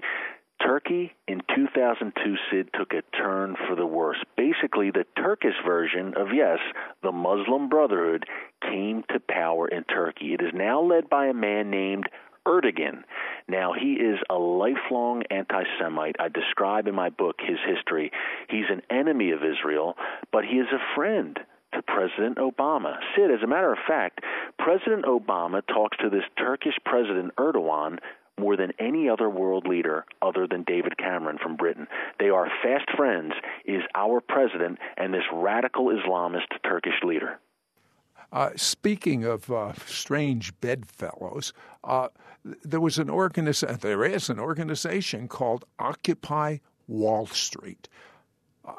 [0.62, 4.18] Turkey in 2002, Sid, took a turn for the worse.
[4.36, 6.60] Basically, the Turkish version of, yes,
[7.03, 8.26] the Muslim Brotherhood
[8.62, 10.34] came to power in Turkey.
[10.34, 12.08] It is now led by a man named
[12.45, 13.03] Erdogan.
[13.47, 16.16] Now, he is a lifelong anti Semite.
[16.20, 18.12] I describe in my book his history.
[18.49, 19.95] He's an enemy of Israel,
[20.32, 21.39] but he is a friend
[21.74, 22.95] to President Obama.
[23.16, 24.22] Sid, as a matter of fact,
[24.58, 27.99] President Obama talks to this Turkish President Erdogan
[28.39, 31.88] more than any other world leader other than David Cameron from Britain.
[32.19, 33.33] They are fast friends,
[33.65, 37.39] is our president and this radical Islamist Turkish leader.
[38.31, 42.09] Uh, speaking of uh, strange bedfellows, uh,
[42.63, 43.77] there was an organization.
[43.79, 46.57] There is an organization called Occupy
[46.88, 47.88] Wall Street.
[48.65, 48.73] Uh,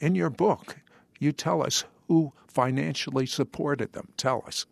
[0.00, 0.76] in your book,
[1.18, 4.08] you tell us who financially supported them.
[4.18, 4.66] Tell us.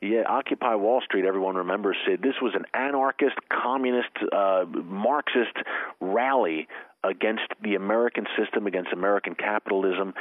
[0.00, 2.20] Yeah, Occupy Wall Street, everyone remembers, Sid.
[2.22, 5.56] This was an anarchist, communist, uh, Marxist
[6.00, 6.68] rally
[7.02, 10.14] against the American system, against American capitalism.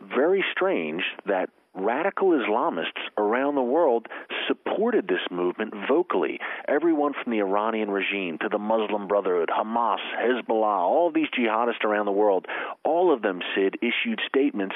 [0.00, 4.06] Very strange that radical Islamists around the world
[4.48, 6.38] supported this movement vocally.
[6.68, 12.06] Everyone from the Iranian regime to the Muslim Brotherhood, Hamas, Hezbollah, all these jihadists around
[12.06, 12.46] the world,
[12.84, 14.74] all of them, Sid, issued statements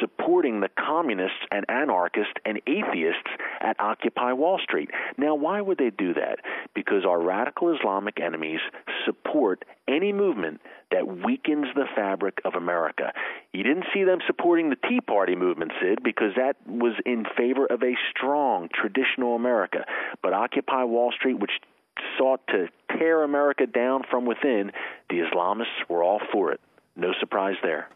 [0.00, 3.30] supporting the communists and anarchists and atheists
[3.60, 4.90] at Occupy Wall Street.
[5.16, 6.38] Now, why would they do that?
[6.74, 8.60] Because our radical Islamic enemies
[9.04, 13.12] support any movement that weakens the fabric of America.
[13.52, 17.66] You didn't see them supporting the Tea Party movement, Sid, because that was in favor
[17.66, 19.84] of a strong traditional America.
[20.22, 21.52] But Occupy Wall Street, which
[22.18, 22.66] sought to
[22.98, 24.72] tear America down from within,
[25.08, 26.60] the Islamists were all for it.
[26.96, 27.88] No surprise there.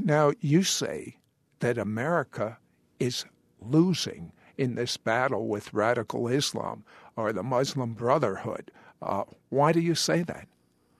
[0.00, 1.16] Now, you say
[1.60, 2.58] that America
[3.00, 3.24] is
[3.60, 6.84] losing in this battle with radical Islam
[7.16, 8.70] or the Muslim Brotherhood.
[9.00, 10.46] Uh, why do you say that?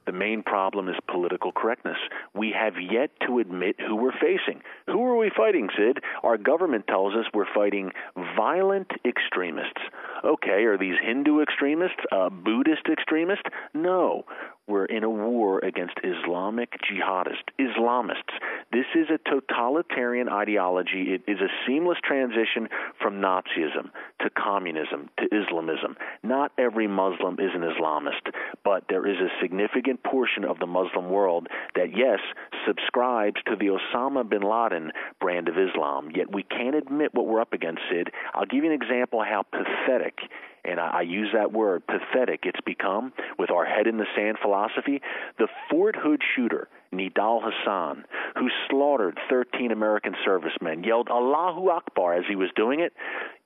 [0.05, 1.97] The main problem is political correctness.
[2.33, 4.61] We have yet to admit who we're facing.
[4.87, 5.99] Who are we fighting, Sid?
[6.23, 7.91] Our government tells us we're fighting
[8.35, 9.81] violent extremists.
[10.23, 13.49] Okay, are these Hindu extremists, uh, Buddhist extremists?
[13.73, 14.25] No.
[14.67, 18.31] We're in a war against Islamic jihadists, Islamists.
[18.73, 21.13] This is a totalitarian ideology.
[21.13, 22.69] It is a seamless transition
[22.99, 25.95] from Nazism to communism to Islamism.
[26.23, 28.33] Not every Muslim is an Islamist,
[28.65, 32.17] but there is a significant portion of the Muslim world that, yes,
[32.65, 36.09] subscribes to the Osama bin Laden brand of Islam.
[36.09, 38.09] Yet we can't admit what we're up against, Sid.
[38.33, 40.17] I'll give you an example of how pathetic
[40.65, 45.01] and I, use that word pathetic, it's become with our head in the sand philosophy.
[45.37, 52.23] The Fort Hood shooter, Nidal Hassan, who slaughtered 13 American servicemen, yelled Allahu Akbar as
[52.27, 52.93] he was doing it.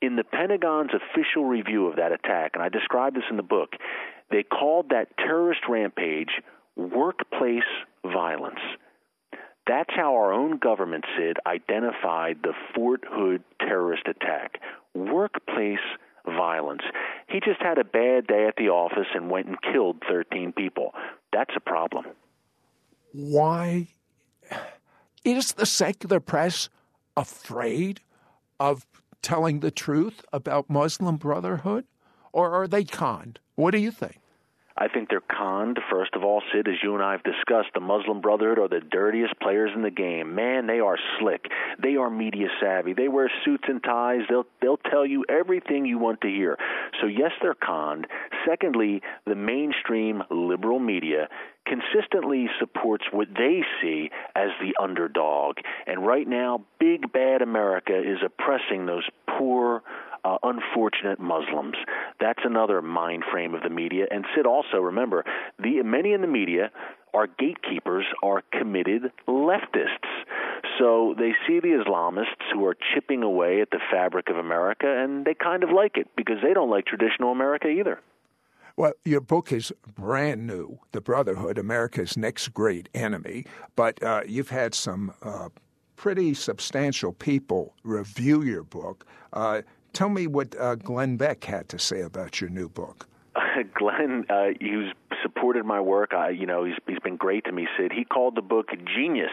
[0.01, 3.73] In the Pentagon's official review of that attack, and I describe this in the book,
[4.29, 6.31] they called that terrorist rampage
[6.75, 7.63] workplace
[8.03, 8.59] violence.
[9.65, 14.61] That's how our own government, Sid, identified the Fort Hood terrorist attack.
[14.93, 15.79] Workplace
[16.25, 16.83] violence.
[17.27, 20.93] He just had a bad day at the office and went and killed 13 people.
[21.33, 22.05] That's a problem.
[23.11, 23.87] Why
[25.23, 26.69] is the secular press
[27.15, 28.01] afraid
[28.59, 28.85] of
[29.21, 31.85] telling the truth about Muslim Brotherhood?
[32.31, 33.39] Or are they conned?
[33.55, 34.19] What do you think?
[34.77, 37.69] I think they're conned, first of all, Sid, as you and I have discussed.
[37.73, 40.35] The Muslim Brotherhood are the dirtiest players in the game.
[40.35, 41.45] Man, they are slick.
[41.81, 42.93] They are media savvy.
[42.93, 44.21] They wear suits and ties.
[44.29, 46.57] They'll they'll tell you everything you want to hear.
[47.01, 48.05] So yes, they're conned.
[48.47, 51.27] Secondly, the mainstream liberal media
[51.65, 55.57] consistently supports what they see as the underdog.
[55.85, 59.07] And right now, big bad America is oppressing those
[59.37, 59.83] poor
[60.27, 61.75] uh, unfortunate Muslims.
[62.19, 64.05] That's another mind frame of the media.
[64.11, 65.23] And Sid, also remember,
[65.59, 66.71] the many in the media
[67.13, 70.25] are gatekeepers, are committed leftists.
[70.77, 75.25] So they see the Islamists who are chipping away at the fabric of America, and
[75.25, 77.99] they kind of like it because they don't like traditional America either.
[78.75, 84.51] Well, your book is brand new, The Brotherhood, America's Next Great Enemy, but uh, you've
[84.51, 85.49] had some uh,
[85.95, 89.05] pretty substantial people review your book.
[89.33, 89.63] Uh,
[89.97, 93.07] tell me what uh, Glenn Beck had to say about your new book.
[93.73, 96.13] Glenn, uh, he's supported my work.
[96.13, 97.67] I, you know, he's he's been great to me.
[97.77, 99.31] Sid, he called the book genius.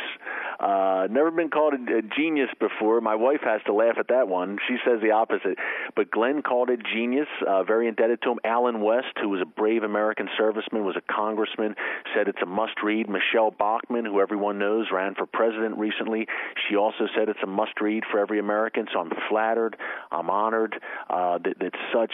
[0.61, 3.01] Uh, never been called a, a genius before.
[3.01, 4.59] My wife has to laugh at that one.
[4.69, 5.59] She says the opposite.
[5.97, 7.29] But Glenn called it genius.
[7.47, 8.39] Uh, very indebted to him.
[8.45, 11.75] Allen West, who was a brave American serviceman, was a congressman,
[12.15, 13.09] said it's a must-read.
[13.09, 16.27] Michele Bachmann, who everyone knows, ran for president recently.
[16.69, 18.87] She also said it's a must-read for every American.
[18.93, 19.77] So I'm flattered.
[20.11, 20.77] I'm honored
[21.11, 22.13] uh, that, that such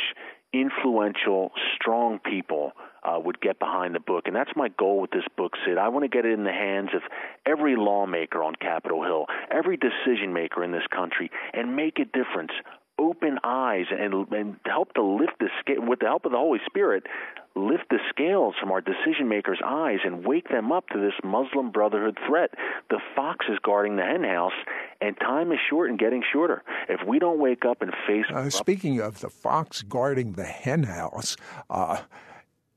[0.53, 2.72] influential, strong people
[3.03, 4.24] uh, would get behind the book.
[4.26, 5.78] And that's my goal with this book, Sid.
[5.78, 7.03] I want to get it in the hands of
[7.46, 12.53] every lawmaker on Capitol Hill, every decision maker in this country, and make a difference.
[13.01, 16.61] Open eyes and, and help to lift the scale, with the help of the Holy
[16.66, 17.05] Spirit,
[17.57, 21.70] lift the scales from our decision makers' eyes and wake them up to this Muslim
[21.70, 22.51] Brotherhood threat.
[22.90, 24.53] The fox is guarding the henhouse,
[25.01, 26.62] and time is short and getting shorter.
[26.88, 28.26] If we don't wake up and face.
[28.32, 31.36] Uh, speaking of the fox guarding the henhouse,
[31.70, 32.03] uh,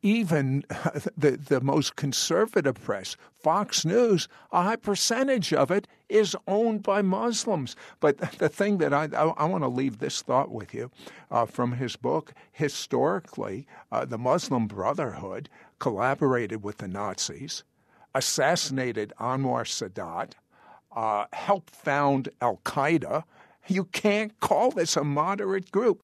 [0.04, 0.64] even
[1.18, 7.02] the, the most conservative press, Fox News, a high percentage of it is owned by
[7.02, 7.76] Muslims.
[8.00, 10.92] But the thing that I, I, I want to leave this thought with you
[11.32, 15.50] uh, from his book historically, uh, the Muslim Brotherhood
[15.80, 17.64] collaborated with the Nazis,
[18.14, 20.34] assassinated Anwar Sadat,
[20.96, 23.24] uh, helped found Al Qaeda.
[23.68, 26.02] You can't call this a moderate group.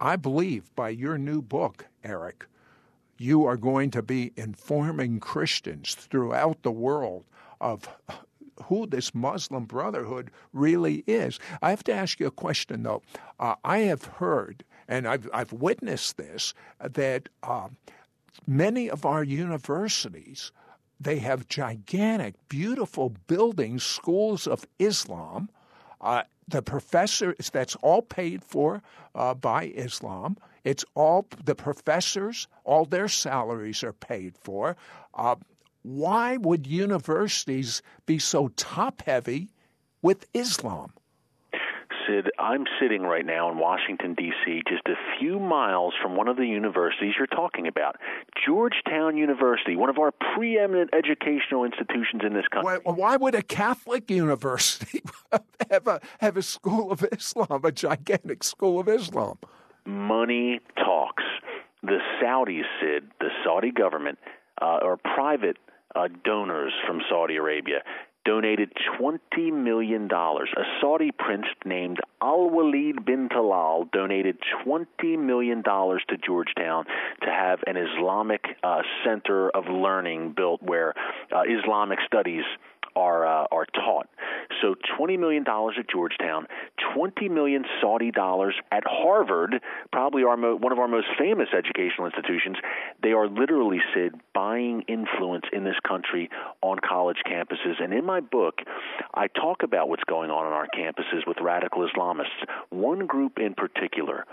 [0.00, 2.46] I believe by your new book, Eric,
[3.18, 7.24] you are going to be informing Christians throughout the world
[7.60, 7.88] of
[8.64, 11.38] who this Muslim Brotherhood really is.
[11.62, 13.02] I have to ask you a question, though.
[13.38, 17.68] Uh, I have heard, and I've, I've witnessed this, that uh,
[18.46, 20.52] many of our universities
[21.00, 25.48] they have gigantic, beautiful buildings, schools of Islam.
[26.00, 28.82] Uh, the professors, that's all paid for
[29.14, 30.36] uh, by Islam.
[30.68, 34.76] It's all the professors, all their salaries are paid for.
[35.14, 35.36] Uh,
[35.80, 39.48] why would universities be so top heavy
[40.02, 40.92] with Islam?
[42.06, 46.36] Sid, I'm sitting right now in Washington, D.C., just a few miles from one of
[46.36, 47.96] the universities you're talking about.
[48.46, 52.78] Georgetown University, one of our preeminent educational institutions in this country.
[52.82, 55.02] Why, why would a Catholic university
[55.70, 59.38] have, a, have a school of Islam, a gigantic school of Islam?
[59.88, 61.24] Money talks.
[61.82, 64.18] The Saudis, Sid, the Saudi government,
[64.60, 65.56] uh, or private
[65.94, 67.82] uh, donors from Saudi Arabia,
[68.24, 68.70] donated
[69.00, 70.08] $20 million.
[70.12, 74.36] A Saudi prince named Al Walid bin Talal donated
[74.66, 76.84] $20 million to Georgetown
[77.22, 80.92] to have an Islamic uh, center of learning built where
[81.34, 82.44] uh, Islamic studies
[82.96, 84.08] are uh, are taught.
[84.62, 86.46] So twenty million dollars at Georgetown,
[86.94, 89.60] twenty million Saudi dollars at Harvard,
[89.92, 92.56] probably our mo- one of our most famous educational institutions.
[93.02, 96.30] They are literally, Sid, buying influence in this country
[96.62, 97.82] on college campuses.
[97.82, 98.60] And in my book,
[99.14, 102.44] I talk about what's going on on our campuses with radical Islamists.
[102.70, 104.24] One group in particular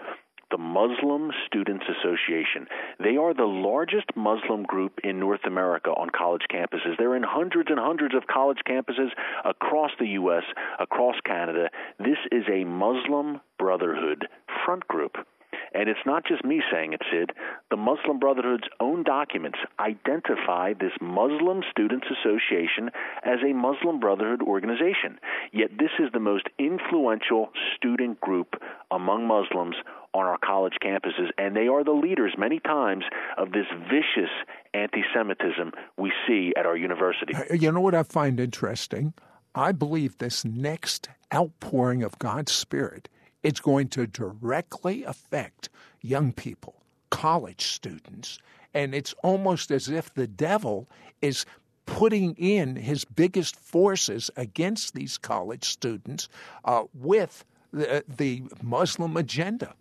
[0.52, 2.68] the Muslim Students Association.
[3.00, 6.98] They are the largest Muslim group in North America on college campuses.
[6.98, 9.10] They're in hundreds and hundreds of college campuses
[9.44, 10.44] across the U.S.,
[10.80, 11.70] across Canada.
[12.00, 14.28] This is a Muslim Brotherhood
[14.66, 15.18] front group.
[15.76, 17.32] And it's not just me saying it, Sid.
[17.70, 22.90] The Muslim Brotherhood's own documents identify this Muslim Students Association
[23.24, 25.20] as a Muslim Brotherhood organization.
[25.52, 28.56] Yet this is the most influential student group
[28.90, 29.76] among Muslims
[30.14, 33.04] on our college campuses, and they are the leaders many times
[33.38, 34.32] of this vicious
[34.74, 37.36] anti Semitism we see at our university.
[37.36, 39.14] Uh, you know what I find interesting?
[39.54, 43.10] I believe this next outpouring of God's Spirit
[43.46, 45.70] it's going to directly affect
[46.02, 46.82] young people,
[47.12, 48.40] college students,
[48.74, 50.90] And it's almost as if the devil
[51.22, 51.46] is
[51.86, 56.28] putting in his biggest forces against these college students
[56.66, 59.76] uh, with the, the Muslim agenda.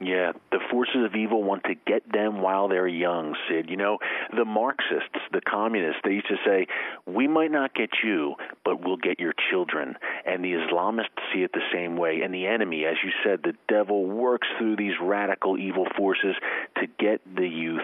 [0.00, 3.68] Yeah, the forces of evil want to get them while they're young, Sid.
[3.68, 3.98] You know,
[4.36, 6.68] the Marxists, the communists, they used to say,
[7.04, 9.96] we might not get you, but we'll get your children.
[10.24, 12.20] And the Islamists see it the same way.
[12.22, 16.36] And the enemy, as you said, the devil works through these radical evil forces
[16.76, 17.82] to get the youth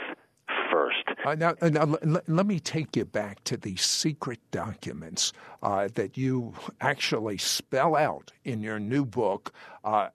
[0.71, 1.05] first.
[1.25, 5.33] Uh, now, uh, now l- let me take you back to these secret documents
[5.65, 9.53] uh, that you actually spell out in your new book.
[9.83, 10.09] Uh,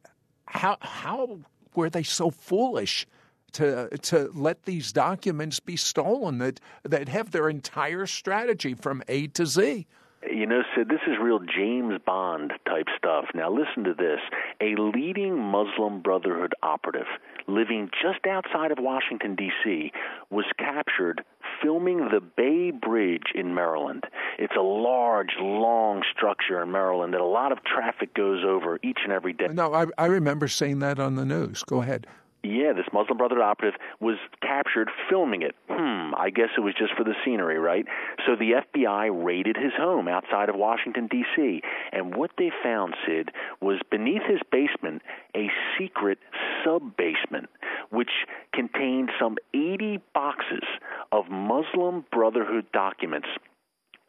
[0.46, 1.40] how how
[1.76, 3.08] were they so foolish
[3.54, 9.28] to to let these documents be stolen that that have their entire strategy from A
[9.28, 9.88] to Z?
[10.28, 13.26] You know, Sid, this is real James Bond type stuff.
[13.34, 14.20] Now, listen to this.
[14.62, 17.08] A leading Muslim Brotherhood operative
[17.48, 19.92] living just outside of Washington, D.C.,
[20.30, 21.24] was captured
[21.62, 24.04] filming the Bay Bridge in Maryland.
[24.38, 29.00] It's a large, long structure in Maryland that a lot of traffic goes over each
[29.04, 29.48] and every day.
[29.48, 31.64] No, I, I remember seeing that on the news.
[31.64, 32.08] Go ahead.
[32.42, 35.56] Yeah, this Muslim Brotherhood operative was captured filming it.
[35.70, 37.86] Hmm, I guess it was just for the scenery, right?
[38.26, 41.62] So the FBI raided his home outside of Washington, D.C.,
[41.92, 43.32] and what they found, Sid,
[43.62, 45.02] was beneath his basement
[45.36, 46.20] a secret
[46.64, 47.50] sub basement,
[47.90, 48.12] which
[48.54, 50.64] contained some 80 boxes
[51.12, 53.28] of Muslim Brotherhood documents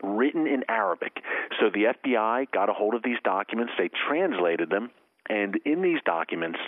[0.03, 1.19] written in Arabic.
[1.59, 4.91] So the FBI got a hold of these documents, they translated them,
[5.29, 6.59] and in these documents,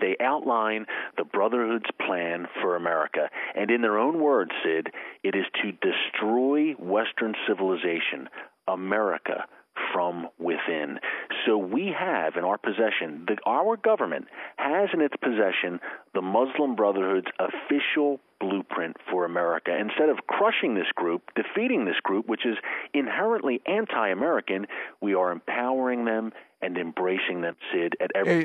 [0.00, 0.86] they outline
[1.16, 3.28] the Brotherhood's plan for America.
[3.54, 4.88] And in their own words, Sid,
[5.22, 8.28] it is to destroy Western civilization,
[8.66, 9.44] America,
[9.92, 10.98] from within.
[11.46, 14.26] So we have in our possession, the, our government
[14.56, 15.80] has in its possession
[16.14, 19.76] the Muslim Brotherhood's official blueprint for America.
[19.76, 22.56] Instead of crushing this group, defeating this group, which is
[22.94, 24.66] inherently anti American,
[25.00, 28.44] we are empowering them and embracing them, Sid, at every.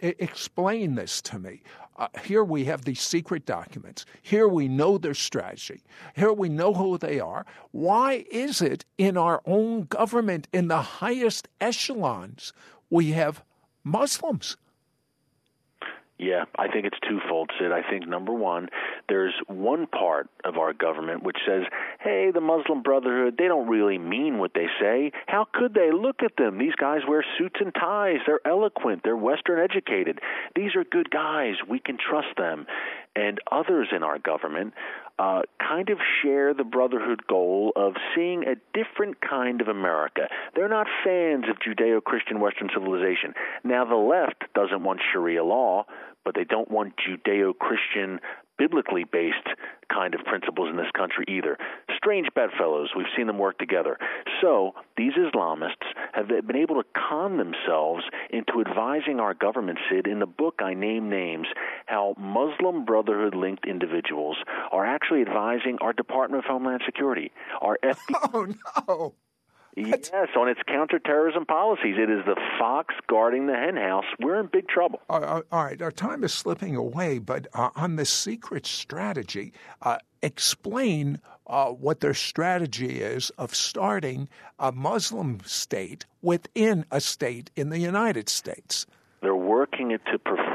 [0.00, 1.62] Hey, explain this to me.
[1.96, 4.06] Uh, here we have these secret documents.
[4.22, 5.82] Here we know their strategy.
[6.14, 7.44] Here we know who they are.
[7.72, 12.52] Why is it in our own government, in the highest echelons,
[12.88, 13.42] we have
[13.82, 14.56] Muslims?
[16.18, 17.70] Yeah, I think it's twofold, Sid.
[17.70, 18.68] I think number one,
[19.08, 21.62] there's one part of our government which says,
[22.00, 25.12] hey, the Muslim Brotherhood, they don't really mean what they say.
[25.28, 25.92] How could they?
[25.92, 26.58] Look at them.
[26.58, 28.18] These guys wear suits and ties.
[28.26, 29.02] They're eloquent.
[29.04, 30.18] They're Western educated.
[30.56, 31.54] These are good guys.
[31.68, 32.66] We can trust them.
[33.14, 34.74] And others in our government
[35.18, 40.28] uh, kind of share the Brotherhood goal of seeing a different kind of America.
[40.54, 43.34] They're not fans of Judeo Christian Western civilization.
[43.64, 45.86] Now, the left doesn't want Sharia law,
[46.24, 48.20] but they don't want Judeo Christian
[48.58, 49.46] biblically based
[49.92, 51.56] kind of principles in this country either.
[51.96, 52.90] Strange bedfellows.
[52.96, 53.96] We've seen them work together.
[54.42, 60.06] So these Islamists have been able to con themselves into advising our government, Sid.
[60.06, 61.46] In the book, I name names
[61.86, 64.36] how Muslim Brotherhood linked individuals
[64.72, 67.98] are actually advising our Department of Homeland Security, our FBI.
[68.34, 68.46] Oh,
[68.88, 69.14] no.
[69.86, 71.96] Yes, on its counterterrorism policies.
[71.98, 74.04] It is the fox guarding the henhouse.
[74.20, 75.00] We're in big trouble.
[75.08, 79.52] Uh, all right, our time is slipping away, but uh, on the secret strategy,
[79.82, 87.50] uh, explain uh, what their strategy is of starting a Muslim state within a state
[87.56, 88.86] in the United States.
[89.20, 90.47] They're working it to perfection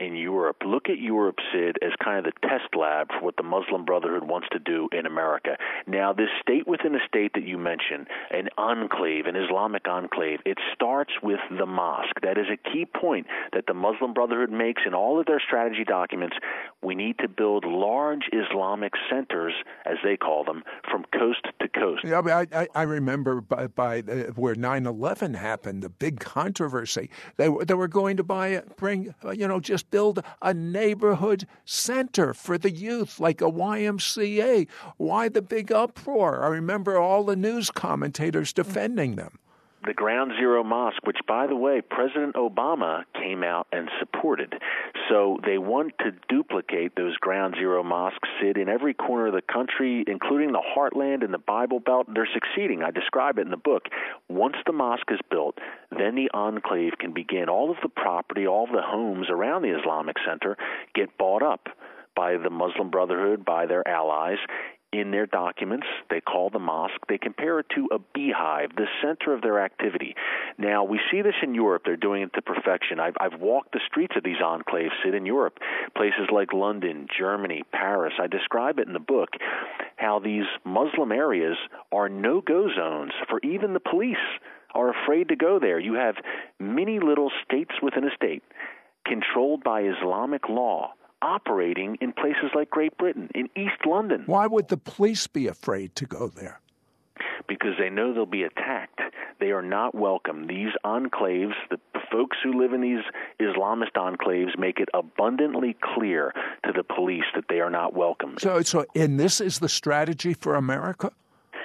[0.00, 0.56] in Europe.
[0.64, 4.24] Look at Europe, Sid, as kind of the test lab for what the Muslim Brotherhood
[4.24, 5.56] wants to do in America.
[5.86, 10.58] Now, this state within a state that you mentioned, an enclave, an Islamic enclave, it
[10.74, 12.20] starts with the mosque.
[12.22, 15.84] That is a key point that the Muslim Brotherhood makes in all of their strategy
[15.84, 16.36] documents.
[16.84, 19.54] We need to build large Islamic centers,
[19.86, 22.04] as they call them, from coast to coast.
[22.04, 27.08] Yeah, I, I, I remember by, by uh, where 9 11 happened, the big controversy.
[27.36, 32.58] They, they were going to buy, bring, you know, just build a neighborhood center for
[32.58, 34.68] the youth, like a YMCA.
[34.98, 36.44] Why the big uproar?
[36.44, 39.38] I remember all the news commentators defending them
[39.86, 44.54] the Ground Zero Mosque, which, by the way, President Obama came out and supported.
[45.08, 49.42] So they want to duplicate those Ground Zero mosques, Sid, in every corner of the
[49.42, 52.06] country, including the heartland and the Bible Belt.
[52.12, 52.82] They're succeeding.
[52.82, 53.84] I describe it in the book.
[54.28, 55.58] Once the mosque is built,
[55.90, 57.48] then the enclave can begin.
[57.48, 60.56] All of the property, all of the homes around the Islamic Center
[60.94, 61.68] get bought up
[62.16, 64.38] by the Muslim Brotherhood, by their allies,
[65.00, 65.86] in their documents.
[66.10, 67.00] They call the mosque.
[67.08, 70.14] They compare it to a beehive, the center of their activity.
[70.58, 71.82] Now, we see this in Europe.
[71.84, 73.00] They're doing it to perfection.
[73.00, 75.58] I've, I've walked the streets of these enclaves, Sid, in Europe,
[75.96, 78.14] places like London, Germany, Paris.
[78.20, 79.30] I describe it in the book
[79.96, 81.56] how these Muslim areas
[81.92, 84.16] are no go zones for even the police
[84.74, 85.78] are afraid to go there.
[85.78, 86.16] You have
[86.58, 88.42] many little states within a state
[89.06, 90.94] controlled by Islamic law
[91.24, 94.24] operating in places like Great Britain, in East London.
[94.26, 96.60] Why would the police be afraid to go there?
[97.48, 99.00] Because they know they'll be attacked.
[99.40, 100.46] They are not welcome.
[100.46, 103.02] These enclaves, the, the folks who live in these
[103.40, 106.32] Islamist enclaves, make it abundantly clear
[106.64, 108.36] to the police that they are not welcome.
[108.38, 111.10] So, so, and this is the strategy for America.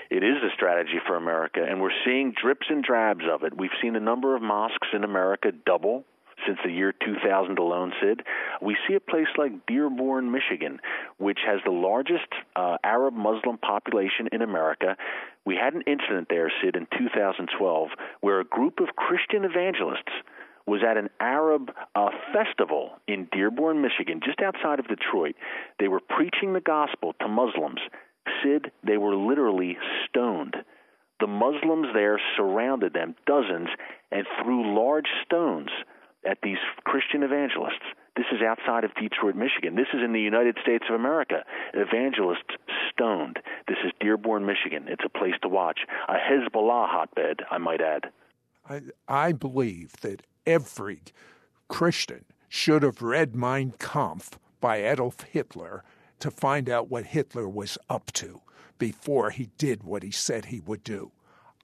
[0.09, 3.55] It is a strategy for America, and we're seeing drips and drabs of it.
[3.55, 6.03] We've seen the number of mosques in America double
[6.45, 8.21] since the year 2000 alone, Sid.
[8.61, 10.79] We see a place like Dearborn, Michigan,
[11.17, 14.95] which has the largest uh, Arab Muslim population in America.
[15.45, 17.89] We had an incident there, Sid, in 2012,
[18.21, 20.11] where a group of Christian evangelists
[20.65, 25.35] was at an Arab uh, festival in Dearborn, Michigan, just outside of Detroit.
[25.79, 27.79] They were preaching the gospel to Muslims.
[28.43, 29.77] Sid, they were literally
[30.07, 30.55] stoned.
[31.19, 33.69] The Muslims there surrounded them, dozens,
[34.11, 35.69] and threw large stones
[36.25, 37.85] at these Christian evangelists.
[38.15, 39.75] This is outside of Detroit, Michigan.
[39.75, 41.43] This is in the United States of America.
[41.73, 42.55] Evangelists
[42.91, 43.39] stoned.
[43.67, 44.85] This is Dearborn, Michigan.
[44.87, 45.79] It's a place to watch.
[46.07, 48.09] A Hezbollah hotbed, I might add.
[48.69, 51.01] I, I believe that every
[51.69, 55.83] Christian should have read Mein Kampf by Adolf Hitler
[56.19, 58.41] to find out what Hitler was up to
[58.77, 61.11] before he did what he said he would do.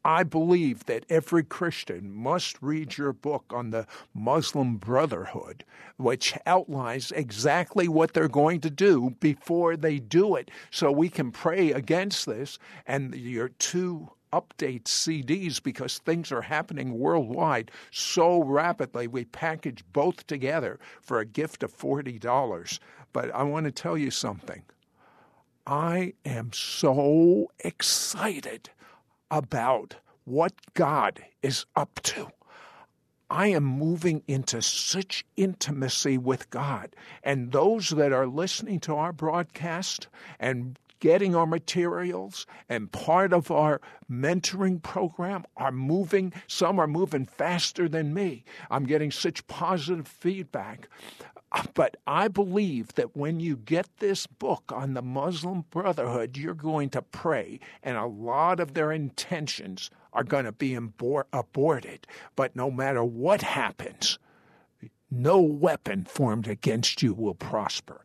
[0.05, 5.65] I believe that every Christian must read your book on the Muslim Brotherhood,
[5.97, 11.31] which outlines exactly what they're going to do before they do it, so we can
[11.31, 12.59] pray against this.
[12.85, 19.07] And your two update CDs because things are happening worldwide so rapidly.
[19.07, 22.79] We package both together for a gift of $40.
[23.11, 24.61] But I want to tell you something.
[25.65, 28.69] I am so excited
[29.29, 32.27] about what God is up to.
[33.29, 36.95] I am moving into such intimacy with God.
[37.23, 40.07] And those that are listening to our broadcast
[40.39, 46.33] and getting our materials and part of our mentoring program are moving.
[46.47, 48.43] Some are moving faster than me.
[48.69, 50.87] I'm getting such positive feedback.
[51.73, 56.89] But I believe that when you get this book on the Muslim Brotherhood, you're going
[56.91, 62.07] to pray, and a lot of their intentions are going to be abor- aborted.
[62.35, 64.17] But no matter what happens,
[65.11, 68.01] no weapon formed against you will prosper.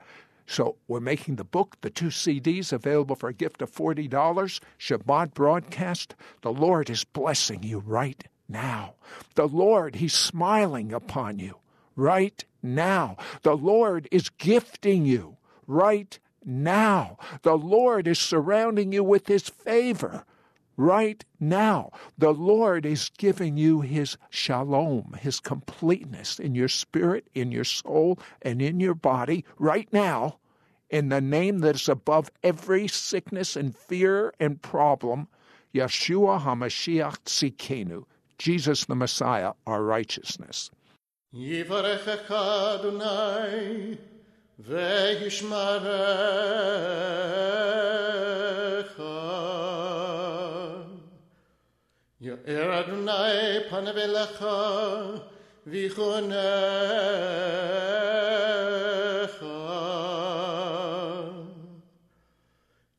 [0.46, 4.60] So we're making the book, the two CDs, available for a gift of $40.
[4.78, 6.16] Shabbat broadcast.
[6.42, 8.94] The Lord is blessing you right now.
[9.36, 11.56] The Lord, He's smiling upon you
[11.94, 13.16] right now.
[13.42, 15.36] The Lord is gifting you
[15.66, 17.18] right now.
[17.42, 20.24] The Lord is surrounding you with His favor
[20.76, 21.90] right now.
[22.16, 28.18] The Lord is giving you His shalom, His completeness in your spirit, in your soul,
[28.42, 30.38] and in your body right now.
[30.88, 35.28] In the name that is above every sickness and fear and problem,
[35.72, 38.04] Yeshua HaMashiach Tzidkenu,
[38.38, 40.70] Jesus the Messiah, our righteousness.
[41.33, 43.95] יברכך אדוני
[44.59, 45.85] וישמרך.
[52.21, 54.45] יאר אדוני פניו אליך
[55.67, 56.35] ויחונך.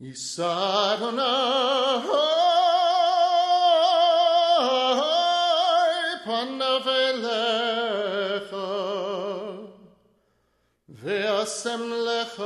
[0.00, 2.19] יישא אדוני
[6.24, 8.56] פניו אליך
[10.88, 12.42] ואשם לך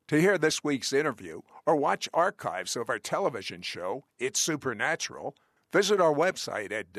[0.09, 5.35] To hear this week's interview or watch archives of our television show, It's Supernatural,
[5.73, 6.93] visit our website at